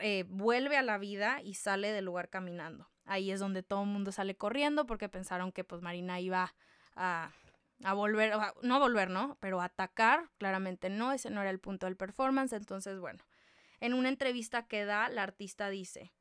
eh, 0.00 0.24
vuelve 0.28 0.76
a 0.76 0.82
la 0.82 0.98
vida 0.98 1.40
y 1.42 1.54
sale 1.54 1.92
del 1.92 2.04
lugar 2.04 2.28
caminando. 2.28 2.88
Ahí 3.04 3.30
es 3.30 3.40
donde 3.40 3.62
todo 3.62 3.82
el 3.82 3.88
mundo 3.88 4.12
sale 4.12 4.36
corriendo 4.36 4.86
porque 4.86 5.08
pensaron 5.08 5.52
que 5.52 5.64
pues 5.64 5.82
Marina 5.82 6.20
iba 6.20 6.54
a, 6.96 7.32
a 7.82 7.92
volver, 7.92 8.32
no 8.62 8.80
volver, 8.80 9.10
¿no? 9.10 9.36
Pero 9.40 9.60
atacar, 9.60 10.30
claramente 10.38 10.88
no, 10.88 11.12
ese 11.12 11.30
no 11.30 11.40
era 11.40 11.50
el 11.50 11.60
punto 11.60 11.86
del 11.86 11.96
performance. 11.96 12.52
Entonces, 12.52 12.98
bueno, 12.98 13.22
en 13.80 13.94
una 13.94 14.08
entrevista 14.08 14.66
que 14.66 14.84
da, 14.84 15.08
la 15.08 15.22
artista 15.22 15.68
dice, 15.68 16.12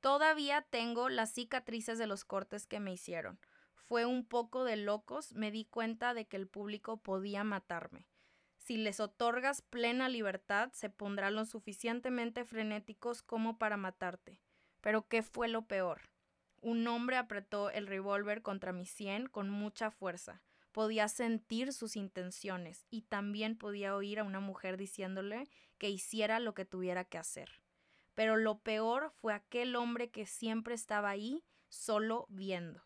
todavía 0.00 0.62
tengo 0.62 1.08
las 1.08 1.32
cicatrices 1.32 1.98
de 1.98 2.06
los 2.06 2.24
cortes 2.24 2.66
que 2.66 2.80
me 2.80 2.92
hicieron. 2.92 3.38
Fue 3.74 4.04
un 4.04 4.26
poco 4.26 4.64
de 4.64 4.76
locos, 4.76 5.32
me 5.32 5.52
di 5.52 5.64
cuenta 5.64 6.14
de 6.14 6.26
que 6.26 6.36
el 6.36 6.48
público 6.48 6.96
podía 6.96 7.44
matarme. 7.44 8.08
Si 8.66 8.76
les 8.76 8.98
otorgas 8.98 9.62
plena 9.62 10.08
libertad, 10.08 10.72
se 10.72 10.90
pondrán 10.90 11.36
lo 11.36 11.44
suficientemente 11.44 12.44
frenéticos 12.44 13.22
como 13.22 13.58
para 13.58 13.76
matarte. 13.76 14.40
Pero 14.80 15.06
¿qué 15.06 15.22
fue 15.22 15.46
lo 15.46 15.68
peor? 15.68 16.10
Un 16.62 16.84
hombre 16.88 17.16
apretó 17.16 17.70
el 17.70 17.86
revólver 17.86 18.42
contra 18.42 18.72
mi 18.72 18.84
sien 18.84 19.28
con 19.28 19.50
mucha 19.50 19.92
fuerza. 19.92 20.42
Podía 20.72 21.06
sentir 21.06 21.72
sus 21.72 21.94
intenciones 21.94 22.88
y 22.90 23.02
también 23.02 23.56
podía 23.56 23.94
oír 23.94 24.18
a 24.18 24.24
una 24.24 24.40
mujer 24.40 24.76
diciéndole 24.76 25.48
que 25.78 25.88
hiciera 25.88 26.40
lo 26.40 26.52
que 26.54 26.64
tuviera 26.64 27.04
que 27.04 27.18
hacer. 27.18 27.62
Pero 28.16 28.34
lo 28.34 28.58
peor 28.58 29.12
fue 29.14 29.32
aquel 29.32 29.76
hombre 29.76 30.10
que 30.10 30.26
siempre 30.26 30.74
estaba 30.74 31.10
ahí, 31.10 31.44
solo 31.68 32.26
viendo. 32.30 32.82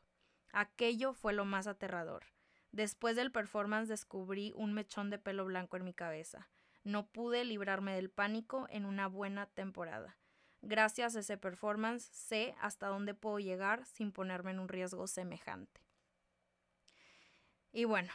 Aquello 0.52 1.14
fue 1.14 1.32
lo 1.32 1.46
más 1.46 1.66
aterrador. 1.66 2.26
Después 2.72 3.16
del 3.16 3.32
performance 3.32 3.88
descubrí 3.88 4.52
un 4.54 4.72
mechón 4.72 5.10
de 5.10 5.18
pelo 5.18 5.44
blanco 5.44 5.76
en 5.76 5.84
mi 5.84 5.92
cabeza. 5.92 6.48
No 6.84 7.06
pude 7.06 7.44
librarme 7.44 7.94
del 7.94 8.10
pánico 8.10 8.66
en 8.70 8.86
una 8.86 9.08
buena 9.08 9.46
temporada. 9.46 10.16
Gracias 10.62 11.16
a 11.16 11.20
ese 11.20 11.36
performance 11.36 12.04
sé 12.12 12.54
hasta 12.60 12.86
dónde 12.86 13.14
puedo 13.14 13.38
llegar 13.38 13.84
sin 13.86 14.12
ponerme 14.12 14.52
en 14.52 14.60
un 14.60 14.68
riesgo 14.68 15.06
semejante. 15.06 15.80
Y 17.72 17.84
bueno, 17.84 18.12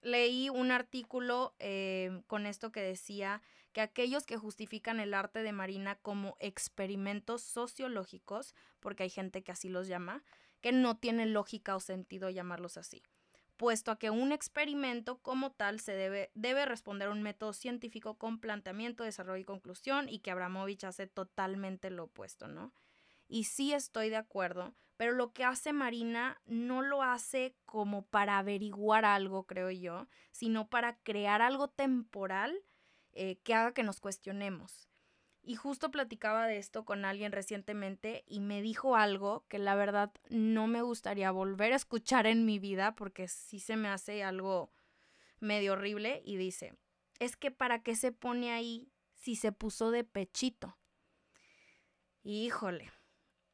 leí 0.00 0.48
un 0.48 0.72
artículo 0.72 1.54
eh, 1.58 2.22
con 2.26 2.46
esto 2.46 2.72
que 2.72 2.80
decía 2.80 3.40
que 3.72 3.80
aquellos 3.80 4.26
que 4.26 4.36
justifican 4.36 5.00
el 5.00 5.14
arte 5.14 5.42
de 5.42 5.52
Marina 5.52 5.94
como 5.96 6.36
experimentos 6.40 7.42
sociológicos, 7.42 8.54
porque 8.80 9.04
hay 9.04 9.10
gente 9.10 9.42
que 9.42 9.52
así 9.52 9.68
los 9.68 9.86
llama, 9.86 10.24
que 10.60 10.72
no 10.72 10.96
tiene 10.96 11.26
lógica 11.26 11.76
o 11.76 11.80
sentido 11.80 12.30
llamarlos 12.30 12.76
así 12.76 13.02
puesto 13.62 13.92
a 13.92 13.98
que 13.98 14.10
un 14.10 14.32
experimento 14.32 15.18
como 15.18 15.52
tal 15.52 15.78
se 15.78 15.92
debe, 15.92 16.32
debe 16.34 16.66
responder 16.66 17.06
a 17.06 17.12
un 17.12 17.22
método 17.22 17.52
científico 17.52 18.18
con 18.18 18.40
planteamiento, 18.40 19.04
desarrollo 19.04 19.40
y 19.40 19.44
conclusión, 19.44 20.08
y 20.08 20.18
que 20.18 20.32
Abramovich 20.32 20.82
hace 20.82 21.06
totalmente 21.06 21.88
lo 21.90 22.04
opuesto, 22.04 22.48
¿no? 22.48 22.72
y 23.32 23.44
sí 23.44 23.72
estoy 23.72 24.10
de 24.10 24.16
acuerdo, 24.16 24.74
pero 24.98 25.12
lo 25.12 25.32
que 25.32 25.42
hace 25.42 25.72
Marina 25.72 26.42
no 26.44 26.82
lo 26.82 27.02
hace 27.02 27.56
como 27.64 28.04
para 28.04 28.36
averiguar 28.36 29.06
algo, 29.06 29.44
creo 29.44 29.70
yo, 29.70 30.06
sino 30.32 30.68
para 30.68 30.98
crear 30.98 31.40
algo 31.40 31.68
temporal 31.68 32.54
eh, 33.12 33.38
que 33.42 33.54
haga 33.54 33.72
que 33.72 33.84
nos 33.84 34.00
cuestionemos. 34.00 34.90
Y 35.44 35.56
justo 35.56 35.90
platicaba 35.90 36.46
de 36.46 36.58
esto 36.58 36.84
con 36.84 37.04
alguien 37.04 37.32
recientemente 37.32 38.22
y 38.28 38.38
me 38.38 38.62
dijo 38.62 38.94
algo 38.94 39.44
que 39.48 39.58
la 39.58 39.74
verdad 39.74 40.12
no 40.30 40.68
me 40.68 40.82
gustaría 40.82 41.32
volver 41.32 41.72
a 41.72 41.76
escuchar 41.76 42.26
en 42.26 42.46
mi 42.46 42.60
vida 42.60 42.94
porque 42.94 43.26
sí 43.26 43.58
se 43.58 43.76
me 43.76 43.88
hace 43.88 44.22
algo 44.22 44.72
medio 45.40 45.72
horrible 45.72 46.22
y 46.24 46.36
dice, 46.36 46.74
es 47.18 47.36
que 47.36 47.50
para 47.50 47.82
qué 47.82 47.96
se 47.96 48.12
pone 48.12 48.52
ahí 48.52 48.92
si 49.14 49.34
se 49.34 49.50
puso 49.50 49.90
de 49.90 50.04
pechito. 50.04 50.78
Híjole, 52.22 52.92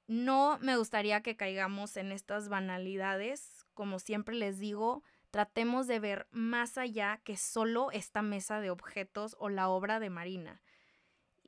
no 0.07 0.59
me 0.61 0.76
gustaría 0.76 1.23
que 1.23 1.37
caigamos 1.37 1.97
en 1.97 2.12
estas 2.12 2.50
banalidades. 2.50 3.66
Como 3.73 3.99
siempre 3.99 4.35
les 4.35 4.59
digo, 4.59 5.02
tratemos 5.30 5.87
de 5.87 6.00
ver 6.00 6.26
más 6.30 6.76
allá 6.76 7.21
que 7.25 7.38
solo 7.38 7.90
esta 7.92 8.21
mesa 8.21 8.61
de 8.61 8.71
objetos 8.71 9.37
o 9.38 9.49
la 9.49 9.68
obra 9.68 10.00
de 10.00 10.11
Marina. 10.11 10.62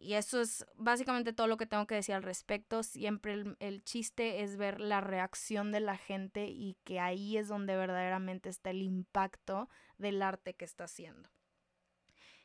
Y 0.02 0.14
eso 0.14 0.40
es 0.40 0.66
básicamente 0.76 1.35
todo 1.35 1.47
lo 1.47 1.59
que 1.59 1.66
tengo 1.66 1.87
que 1.87 1.95
decir 1.95 2.14
al 2.14 2.23
respecto. 2.23 2.83
Siempre 2.83 3.35
el, 3.35 3.57
el, 3.61 3.85
chiste 3.85 4.42
es 4.42 4.57
ver 4.57 4.80
la 4.80 5.02
reacción 5.02 5.73
de 5.73 5.80
la 5.80 5.99
gente 5.99 6.47
y 6.49 6.78
que 6.85 6.99
ahí 6.99 7.37
es 7.37 7.49
donde 7.49 7.76
verdaderamente 7.76 8.49
está 8.49 8.71
el 8.71 8.80
impacto 8.80 9.69
del 9.99 10.23
arte 10.23 10.54
que 10.54 10.64
está 10.64 10.85
haciendo. 10.85 11.28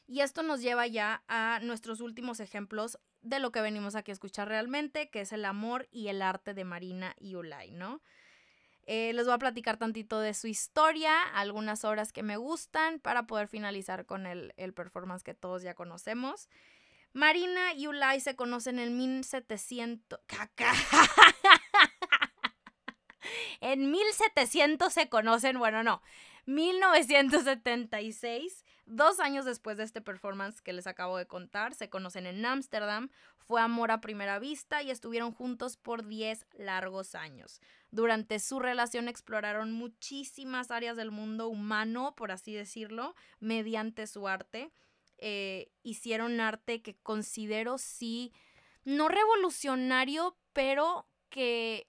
Y 0.05 0.19
esto 0.19 0.43
nos 0.43 0.61
lleva 0.61 0.85
ya 0.85 1.23
a 1.29 1.59
nuestros 1.63 2.01
últimos 2.01 2.41
ejemplos 2.41 2.99
de 3.21 3.39
lo 3.39 3.51
que 3.51 3.61
venimos 3.61 3.95
aquí 3.95 4.11
a 4.11 4.13
escuchar 4.13 4.49
realmente, 4.49 5.09
que 5.09 5.21
es 5.21 5.31
el 5.31 5.45
amor 5.45 5.87
y 5.91 6.09
el 6.09 6.21
arte 6.21 6.53
de 6.53 6.65
Marina 6.65 7.15
y 7.17 7.35
¿no? 7.71 8.01
Eh, 8.87 9.13
les 9.13 9.25
voy 9.25 9.33
a 9.33 9.39
platicar 9.39 9.77
tantito 9.77 10.19
de 10.19 10.35
su 10.35 10.45
historia, 10.45 11.23
algunas 11.33 11.83
obras 11.85 12.13
que 12.13 12.21
me 12.21 12.37
gustan 12.37 12.99
para 12.99 13.25
poder 13.25 13.47
finalizar 13.47 14.05
con 14.05 14.27
el, 14.27 14.53
el 14.57 14.73
performance 14.73 15.23
que 15.23 15.33
todos 15.33 15.63
ya 15.63 15.73
conocemos. 15.73 16.49
Marina 17.15 17.73
y 17.73 17.87
Ulay 17.87 18.19
se 18.19 18.35
conocen 18.35 18.77
en 18.77 18.97
1700... 18.97 20.19
en 23.61 23.89
1700 23.89 24.93
se 24.93 25.07
conocen, 25.07 25.57
bueno, 25.57 25.81
no, 25.81 26.01
1976 26.45 28.65
Dos 28.87 29.19
años 29.19 29.45
después 29.45 29.77
de 29.77 29.83
este 29.83 29.99
performance 29.99 30.61
que 30.61 30.71
les 30.71 30.85
acabo 30.85 31.17
de 31.17 31.25
contar, 31.25 31.73
se 31.73 31.89
conocen 31.89 32.27
en 32.27 32.45
Ámsterdam, 32.45 33.09
fue 33.39 33.59
amor 33.59 33.89
a 33.89 33.99
primera 33.99 34.37
vista 34.37 34.83
y 34.83 34.91
estuvieron 34.91 35.31
juntos 35.31 35.75
por 35.75 36.05
10 36.05 36.45
largos 36.53 37.15
años. 37.15 37.61
Durante 37.89 38.37
su 38.37 38.59
relación 38.59 39.07
exploraron 39.07 39.71
muchísimas 39.71 40.69
áreas 40.69 40.97
del 40.97 41.09
mundo 41.09 41.47
humano, 41.47 42.13
por 42.15 42.31
así 42.31 42.53
decirlo, 42.53 43.15
mediante 43.39 44.05
su 44.05 44.27
arte. 44.27 44.71
Eh, 45.17 45.71
hicieron 45.83 46.39
arte 46.41 46.81
que 46.81 46.95
considero 46.95 47.77
sí, 47.77 48.33
no 48.83 49.07
revolucionario, 49.07 50.37
pero 50.53 51.07
que, 51.29 51.87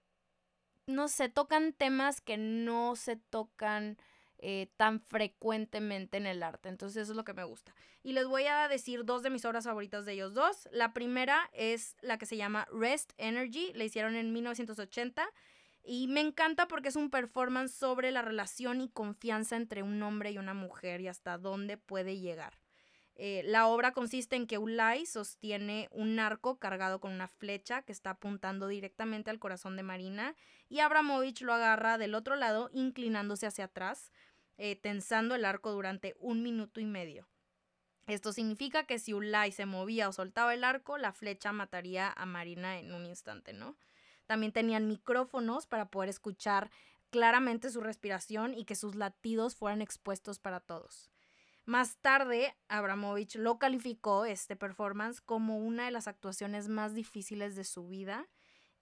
no 0.86 1.08
sé, 1.08 1.28
tocan 1.28 1.72
temas 1.72 2.20
que 2.20 2.36
no 2.36 2.96
se 2.96 3.16
tocan 3.16 3.98
eh, 4.38 4.68
tan 4.76 5.00
frecuentemente 5.00 6.18
en 6.18 6.26
el 6.26 6.42
arte. 6.42 6.68
Entonces 6.68 7.04
eso 7.04 7.12
es 7.12 7.16
lo 7.16 7.24
que 7.24 7.32
me 7.32 7.44
gusta. 7.44 7.74
Y 8.02 8.12
les 8.12 8.26
voy 8.26 8.44
a 8.44 8.68
decir 8.68 9.04
dos 9.04 9.22
de 9.22 9.30
mis 9.30 9.44
obras 9.44 9.64
favoritas 9.64 10.04
de 10.04 10.12
ellos 10.12 10.34
dos. 10.34 10.68
La 10.72 10.92
primera 10.92 11.50
es 11.52 11.96
la 12.02 12.18
que 12.18 12.26
se 12.26 12.36
llama 12.36 12.68
Rest 12.70 13.12
Energy, 13.16 13.72
la 13.74 13.84
hicieron 13.84 14.14
en 14.14 14.32
1980. 14.32 15.26
Y 15.82 16.08
me 16.08 16.20
encanta 16.20 16.68
porque 16.68 16.88
es 16.88 16.96
un 16.96 17.10
performance 17.10 17.72
sobre 17.72 18.10
la 18.10 18.20
relación 18.20 18.80
y 18.80 18.88
confianza 18.88 19.56
entre 19.56 19.82
un 19.82 20.02
hombre 20.02 20.32
y 20.32 20.38
una 20.38 20.52
mujer 20.52 21.00
y 21.00 21.08
hasta 21.08 21.38
dónde 21.38 21.76
puede 21.76 22.18
llegar. 22.18 22.58
Eh, 23.18 23.42
la 23.46 23.66
obra 23.66 23.92
consiste 23.92 24.36
en 24.36 24.46
que 24.46 24.58
Ulay 24.58 25.06
sostiene 25.06 25.88
un 25.90 26.18
arco 26.18 26.58
cargado 26.58 27.00
con 27.00 27.12
una 27.12 27.28
flecha 27.28 27.80
que 27.80 27.92
está 27.92 28.10
apuntando 28.10 28.68
directamente 28.68 29.30
al 29.30 29.38
corazón 29.38 29.74
de 29.76 29.82
Marina 29.82 30.34
y 30.68 30.80
Abramovich 30.80 31.40
lo 31.40 31.54
agarra 31.54 31.96
del 31.96 32.14
otro 32.14 32.36
lado 32.36 32.68
inclinándose 32.74 33.46
hacia 33.46 33.64
atrás, 33.64 34.12
eh, 34.58 34.76
tensando 34.76 35.34
el 35.34 35.46
arco 35.46 35.72
durante 35.72 36.14
un 36.18 36.42
minuto 36.42 36.78
y 36.78 36.84
medio. 36.84 37.26
Esto 38.06 38.34
significa 38.34 38.84
que 38.84 38.98
si 38.98 39.14
Ulay 39.14 39.50
se 39.50 39.64
movía 39.64 40.10
o 40.10 40.12
soltaba 40.12 40.52
el 40.52 40.62
arco, 40.62 40.98
la 40.98 41.12
flecha 41.12 41.52
mataría 41.52 42.12
a 42.12 42.26
Marina 42.26 42.78
en 42.78 42.92
un 42.92 43.06
instante, 43.06 43.54
¿no? 43.54 43.78
También 44.26 44.52
tenían 44.52 44.88
micrófonos 44.88 45.66
para 45.66 45.88
poder 45.88 46.10
escuchar 46.10 46.70
claramente 47.10 47.70
su 47.70 47.80
respiración 47.80 48.52
y 48.52 48.66
que 48.66 48.74
sus 48.74 48.94
latidos 48.94 49.56
fueran 49.56 49.80
expuestos 49.80 50.38
para 50.38 50.60
todos. 50.60 51.10
Más 51.66 51.96
tarde, 51.96 52.56
Abramovich 52.68 53.34
lo 53.34 53.58
calificó 53.58 54.24
este 54.24 54.54
performance 54.54 55.20
como 55.20 55.58
una 55.58 55.86
de 55.86 55.90
las 55.90 56.06
actuaciones 56.06 56.68
más 56.68 56.94
difíciles 56.94 57.56
de 57.56 57.64
su 57.64 57.88
vida. 57.88 58.28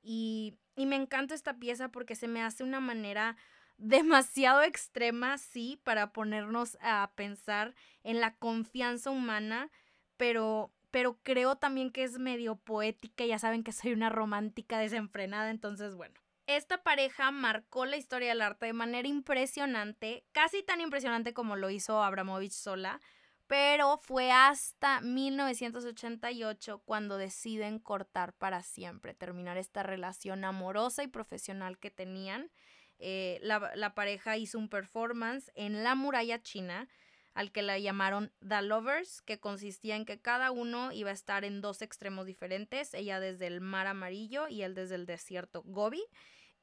Y, 0.03 0.59
y 0.77 0.85
me 0.85 0.97
encanta 0.97 1.35
esta 1.35 1.59
pieza 1.59 1.89
porque 1.89 2.15
se 2.15 2.29
me 2.29 2.43
hace 2.43 2.63
una 2.63 2.81
manera 2.81 3.39
demasiado 3.79 4.63
extrema, 4.63 5.39
sí, 5.39 5.81
para 5.83 6.13
ponernos 6.13 6.77
a 6.83 7.11
pensar 7.17 7.75
en 8.03 8.21
la 8.21 8.37
confianza 8.37 9.11
humana, 9.11 9.71
pero, 10.19 10.71
pero 10.91 11.19
creo 11.23 11.57
también 11.57 11.91
que 11.91 12.05
es 12.05 12.19
medio 12.19 12.57
poética. 12.57 13.25
Ya 13.25 13.39
saben 13.39 13.65
que 13.65 13.73
soy 13.73 13.95
una 13.95 14.11
romántica 14.11 14.79
desenfrenada, 14.79 15.49
entonces 15.51 15.95
bueno. 15.95 16.24
Esta 16.47 16.83
pareja 16.83 17.31
marcó 17.31 17.87
la 17.87 17.97
historia 17.97 18.29
del 18.29 18.43
arte 18.43 18.67
de 18.67 18.75
manera 18.75 19.09
impresionante, 19.09 20.27
casi 20.33 20.63
tan 20.63 20.83
impresionante 20.83 21.33
como 21.33 21.57
lo 21.57 21.71
hizo 21.71 22.03
Abramovich 22.03 22.53
sola, 22.53 23.01
pero 23.47 23.97
fue 23.97 24.31
hasta 24.31 25.01
1988 25.01 26.83
cuando 26.85 27.17
deciden 27.17 27.79
cortar 27.79 28.35
para 28.35 28.63
siempre, 28.63 29.15
terminar 29.15 29.57
esta 29.57 29.83
relación 29.83 30.45
amorosa 30.45 31.03
y 31.03 31.09
profesional 31.09 31.79
que 31.79 31.91
tenían. 31.91 32.51
Eh, 32.99 33.39
la, 33.43 33.73
la, 33.75 33.95
pareja 33.95 34.37
hizo 34.37 34.59
un 34.59 34.69
performance 34.69 35.51
en 35.55 35.83
la 35.83 35.95
muralla 35.95 36.43
china 36.43 36.89
al 37.33 37.53
que 37.53 37.63
la 37.63 37.79
llamaron 37.79 38.33
The 38.47 38.63
Lovers, 38.63 39.21
que 39.23 39.41
consistía 39.41 39.97
en 39.97 40.05
que 40.05 40.21
cada 40.21 40.51
uno 40.51 40.93
iba 40.93 41.11
a 41.11 41.15
estar 41.15 41.45
en 41.45 41.61
dos 41.61 41.83
extremos 41.83 42.27
diferentes, 42.27 42.95
ella 42.95 43.19
desde 43.19 43.49
el 43.49 43.61
mar 43.61 43.89
amarillo 43.89 44.47
y 44.47 44.63
él 44.63 44.75
desde 44.75 44.95
el 44.95 45.07
desierto 45.07 45.63
Gobi 45.65 46.05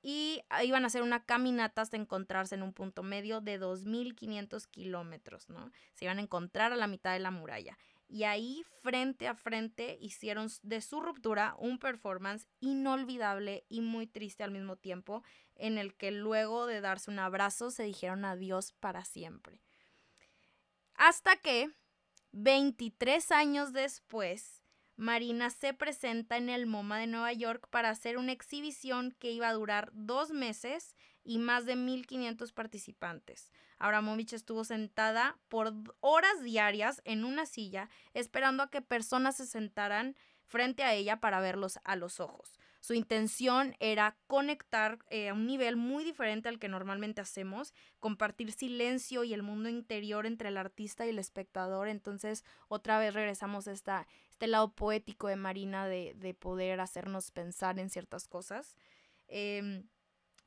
y 0.01 0.41
iban 0.63 0.83
a 0.83 0.87
hacer 0.87 1.03
una 1.03 1.25
caminata 1.25 1.81
hasta 1.81 1.97
encontrarse 1.97 2.55
en 2.55 2.63
un 2.63 2.73
punto 2.73 3.03
medio 3.03 3.41
de 3.41 3.59
2.500 3.59 4.67
kilómetros, 4.67 5.49
¿no? 5.49 5.71
Se 5.93 6.05
iban 6.05 6.17
a 6.17 6.21
encontrar 6.21 6.73
a 6.73 6.75
la 6.75 6.87
mitad 6.87 7.13
de 7.13 7.19
la 7.19 7.31
muralla. 7.31 7.77
Y 8.07 8.23
ahí, 8.23 8.65
frente 8.81 9.27
a 9.27 9.35
frente, 9.35 9.97
hicieron 10.01 10.49
de 10.63 10.81
su 10.81 10.99
ruptura 10.99 11.55
un 11.57 11.79
performance 11.79 12.45
inolvidable 12.59 13.63
y 13.69 13.79
muy 13.79 14.05
triste 14.05 14.43
al 14.43 14.51
mismo 14.51 14.75
tiempo, 14.75 15.23
en 15.55 15.77
el 15.77 15.95
que 15.95 16.11
luego 16.11 16.65
de 16.65 16.81
darse 16.81 17.09
un 17.09 17.19
abrazo 17.19 17.71
se 17.71 17.83
dijeron 17.83 18.25
adiós 18.25 18.73
para 18.73 19.05
siempre. 19.05 19.61
Hasta 20.95 21.37
que, 21.37 21.71
23 22.33 23.31
años 23.31 23.71
después, 23.71 24.60
Marina 25.01 25.49
se 25.49 25.73
presenta 25.73 26.37
en 26.37 26.47
el 26.47 26.67
MoMA 26.67 26.99
de 26.99 27.07
Nueva 27.07 27.33
York 27.33 27.67
para 27.71 27.89
hacer 27.89 28.19
una 28.19 28.33
exhibición 28.33 29.15
que 29.17 29.31
iba 29.31 29.49
a 29.49 29.53
durar 29.53 29.89
dos 29.93 30.29
meses 30.29 30.95
y 31.23 31.39
más 31.39 31.65
de 31.65 31.73
1.500 31.75 32.53
participantes. 32.53 33.51
Abramovich 33.79 34.33
estuvo 34.33 34.63
sentada 34.63 35.39
por 35.47 35.73
horas 36.01 36.43
diarias 36.43 37.01
en 37.03 37.25
una 37.25 37.47
silla 37.47 37.89
esperando 38.13 38.61
a 38.61 38.69
que 38.69 38.83
personas 38.83 39.37
se 39.37 39.47
sentaran 39.47 40.15
frente 40.45 40.83
a 40.83 40.93
ella 40.93 41.19
para 41.19 41.39
verlos 41.39 41.79
a 41.83 41.95
los 41.95 42.19
ojos. 42.19 42.59
Su 42.81 42.95
intención 42.95 43.75
era 43.79 44.17
conectar 44.25 44.97
eh, 45.11 45.29
a 45.29 45.33
un 45.35 45.45
nivel 45.45 45.75
muy 45.77 46.03
diferente 46.03 46.49
al 46.49 46.57
que 46.57 46.67
normalmente 46.67 47.21
hacemos, 47.21 47.75
compartir 47.99 48.51
silencio 48.51 49.23
y 49.23 49.35
el 49.35 49.43
mundo 49.43 49.69
interior 49.69 50.25
entre 50.25 50.49
el 50.49 50.57
artista 50.57 51.05
y 51.05 51.09
el 51.09 51.19
espectador. 51.19 51.87
Entonces, 51.87 52.43
otra 52.69 52.97
vez 52.97 53.13
regresamos 53.13 53.67
a 53.67 53.71
esta, 53.71 54.07
este 54.31 54.47
lado 54.47 54.73
poético 54.73 55.27
de 55.27 55.35
Marina 55.35 55.87
de, 55.87 56.35
poder 56.39 56.79
hacernos 56.79 57.29
pensar 57.29 57.77
en 57.77 57.91
ciertas 57.91 58.27
cosas. 58.27 58.75
Em, 59.27 59.87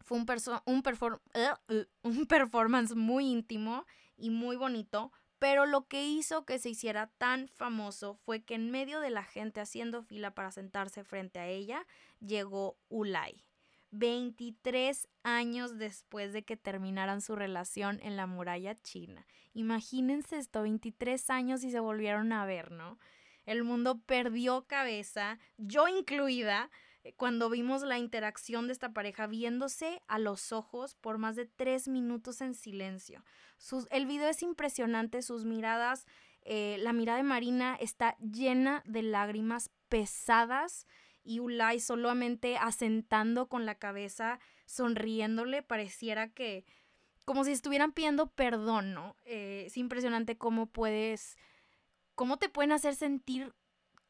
fue 0.00 0.18
un, 0.18 0.26
un, 0.66 0.82
uh, 0.82 1.84
un 2.02 2.26
performance 2.26 2.96
muy 2.96 3.30
íntimo 3.30 3.86
y 4.16 4.30
muy 4.30 4.56
bonito, 4.56 5.12
pero 5.44 5.66
lo 5.66 5.86
que 5.88 6.06
hizo 6.06 6.46
que 6.46 6.58
se 6.58 6.70
hiciera 6.70 7.08
tan 7.18 7.48
famoso 7.48 8.14
fue 8.14 8.42
que 8.42 8.54
en 8.54 8.70
medio 8.70 9.00
de 9.00 9.10
la 9.10 9.22
gente 9.22 9.60
haciendo 9.60 10.02
fila 10.02 10.30
para 10.30 10.50
sentarse 10.50 11.04
frente 11.04 11.38
a 11.38 11.46
ella, 11.48 11.86
llegó 12.18 12.78
Ulay. 12.88 13.44
23 13.90 15.06
años 15.22 15.76
después 15.76 16.32
de 16.32 16.44
que 16.44 16.56
terminaran 16.56 17.20
su 17.20 17.36
relación 17.36 18.00
en 18.02 18.16
la 18.16 18.26
muralla 18.26 18.74
china. 18.74 19.26
Imagínense 19.52 20.38
esto, 20.38 20.62
23 20.62 21.28
años 21.28 21.62
y 21.62 21.70
se 21.70 21.78
volvieron 21.78 22.32
a 22.32 22.46
ver, 22.46 22.70
¿no? 22.70 22.98
El 23.44 23.64
mundo 23.64 24.00
perdió 24.00 24.66
cabeza, 24.66 25.38
yo 25.58 25.88
incluida, 25.88 26.70
cuando 27.12 27.50
vimos 27.50 27.82
la 27.82 27.98
interacción 27.98 28.66
de 28.66 28.72
esta 28.72 28.92
pareja 28.92 29.26
viéndose 29.26 30.02
a 30.06 30.18
los 30.18 30.52
ojos 30.52 30.94
por 30.94 31.18
más 31.18 31.36
de 31.36 31.46
tres 31.46 31.86
minutos 31.88 32.40
en 32.40 32.54
silencio. 32.54 33.24
el 33.90 34.06
video 34.06 34.28
es 34.28 34.42
impresionante, 34.42 35.22
sus 35.22 35.44
miradas, 35.44 36.06
eh, 36.42 36.76
la 36.80 36.92
mirada 36.92 37.18
de 37.18 37.24
Marina 37.24 37.76
está 37.80 38.16
llena 38.18 38.82
de 38.86 39.02
lágrimas 39.02 39.70
pesadas 39.88 40.86
y 41.22 41.40
Ulay 41.40 41.80
solamente 41.80 42.56
asentando 42.58 43.48
con 43.48 43.64
la 43.64 43.76
cabeza, 43.76 44.40
sonriéndole, 44.66 45.62
pareciera 45.62 46.28
que 46.28 46.64
como 47.24 47.44
si 47.44 47.52
estuvieran 47.52 47.92
pidiendo 47.92 48.26
perdón, 48.26 48.92
¿no? 48.92 49.16
Eh, 49.24 49.64
es 49.66 49.76
impresionante 49.78 50.36
cómo 50.36 50.66
puedes, 50.66 51.38
cómo 52.14 52.38
te 52.38 52.50
pueden 52.50 52.72
hacer 52.72 52.94
sentir 52.94 53.54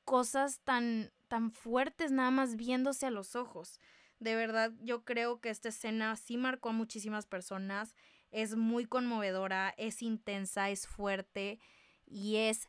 cosas 0.04 0.60
tan, 0.60 1.12
tan 1.28 1.50
fuertes 1.50 2.12
nada 2.12 2.30
más 2.30 2.56
viéndose 2.56 3.06
a 3.06 3.10
los 3.10 3.36
ojos. 3.36 3.80
De 4.20 4.34
verdad, 4.34 4.72
yo 4.80 5.04
creo 5.04 5.40
que 5.40 5.50
esta 5.50 5.68
escena 5.68 6.16
sí 6.16 6.36
marcó 6.36 6.70
a 6.70 6.72
muchísimas 6.72 7.26
personas, 7.26 7.94
es 8.30 8.56
muy 8.56 8.86
conmovedora, 8.86 9.74
es 9.76 10.02
intensa, 10.02 10.70
es 10.70 10.86
fuerte 10.86 11.60
y 12.06 12.36
es 12.36 12.68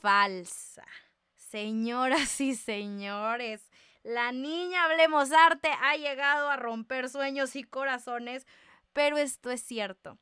falsa. 0.00 0.84
Señoras 1.34 2.40
y 2.40 2.54
señores, 2.54 3.70
la 4.02 4.32
niña 4.32 4.84
Hablemos 4.84 5.32
Arte 5.32 5.70
ha 5.80 5.96
llegado 5.96 6.50
a 6.50 6.56
romper 6.56 7.08
sueños 7.08 7.56
y 7.56 7.64
corazones, 7.64 8.46
pero 8.92 9.16
esto 9.16 9.50
es 9.50 9.62
cierto. 9.62 10.18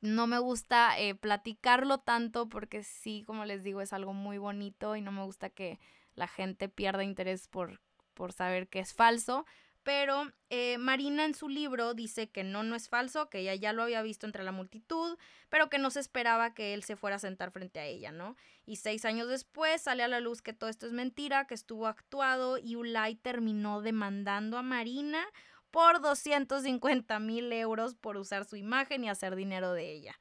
No 0.00 0.26
me 0.26 0.38
gusta 0.38 0.98
eh, 0.98 1.14
platicarlo 1.14 1.98
tanto 1.98 2.48
porque 2.48 2.82
sí, 2.82 3.24
como 3.26 3.46
les 3.46 3.62
digo, 3.62 3.80
es 3.80 3.92
algo 3.92 4.12
muy 4.12 4.38
bonito 4.38 4.96
y 4.96 5.00
no 5.00 5.12
me 5.12 5.24
gusta 5.24 5.48
que 5.50 5.80
la 6.14 6.28
gente 6.28 6.68
pierda 6.68 7.04
interés 7.04 7.48
por, 7.48 7.80
por 8.14 8.32
saber 8.32 8.68
que 8.68 8.80
es 8.80 8.94
falso. 8.94 9.44
Pero 9.84 10.32
eh, 10.48 10.78
Marina 10.78 11.26
en 11.26 11.34
su 11.34 11.50
libro 11.50 11.92
dice 11.92 12.30
que 12.30 12.42
no, 12.42 12.62
no 12.62 12.74
es 12.74 12.88
falso, 12.88 13.28
que 13.28 13.40
ella 13.40 13.54
ya 13.54 13.74
lo 13.74 13.82
había 13.82 14.00
visto 14.00 14.24
entre 14.24 14.42
la 14.42 14.50
multitud, 14.50 15.18
pero 15.50 15.68
que 15.68 15.78
no 15.78 15.90
se 15.90 16.00
esperaba 16.00 16.54
que 16.54 16.72
él 16.72 16.82
se 16.82 16.96
fuera 16.96 17.16
a 17.16 17.18
sentar 17.18 17.50
frente 17.50 17.80
a 17.80 17.84
ella, 17.84 18.10
¿no? 18.10 18.34
Y 18.64 18.76
seis 18.76 19.04
años 19.04 19.28
después 19.28 19.82
sale 19.82 20.02
a 20.02 20.08
la 20.08 20.20
luz 20.20 20.40
que 20.40 20.54
todo 20.54 20.70
esto 20.70 20.86
es 20.86 20.92
mentira, 20.92 21.46
que 21.46 21.52
estuvo 21.52 21.86
actuado 21.86 22.56
y 22.56 22.76
Ulay 22.76 23.16
terminó 23.16 23.82
demandando 23.82 24.56
a 24.56 24.62
Marina 24.62 25.22
por 25.70 26.00
250 26.00 27.18
mil 27.18 27.52
euros 27.52 27.94
por 27.94 28.16
usar 28.16 28.46
su 28.46 28.56
imagen 28.56 29.04
y 29.04 29.10
hacer 29.10 29.36
dinero 29.36 29.74
de 29.74 29.92
ella. 29.92 30.18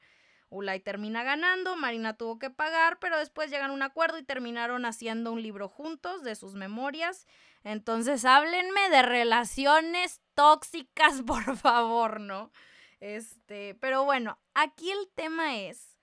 Ulay 0.53 0.79
termina 0.79 1.23
ganando, 1.23 1.75
Marina 1.75 2.13
tuvo 2.15 2.37
que 2.37 2.49
pagar, 2.49 2.99
pero 2.99 3.17
después 3.17 3.49
llegan 3.49 3.71
a 3.71 3.73
un 3.73 3.81
acuerdo 3.81 4.17
y 4.17 4.23
terminaron 4.23 4.85
haciendo 4.85 5.31
un 5.31 5.41
libro 5.41 5.67
juntos 5.67 6.23
de 6.23 6.35
sus 6.35 6.53
memorias. 6.53 7.27
Entonces, 7.63 8.23
háblenme 8.23 8.89
de 8.89 9.01
relaciones 9.01 10.21
tóxicas, 10.35 11.21
por 11.27 11.57
favor, 11.57 12.19
¿no? 12.19 12.51
Este, 12.99 13.75
pero 13.75 14.05
bueno, 14.05 14.39
aquí 14.53 14.91
el 14.91 15.09
tema 15.15 15.57
es 15.57 15.97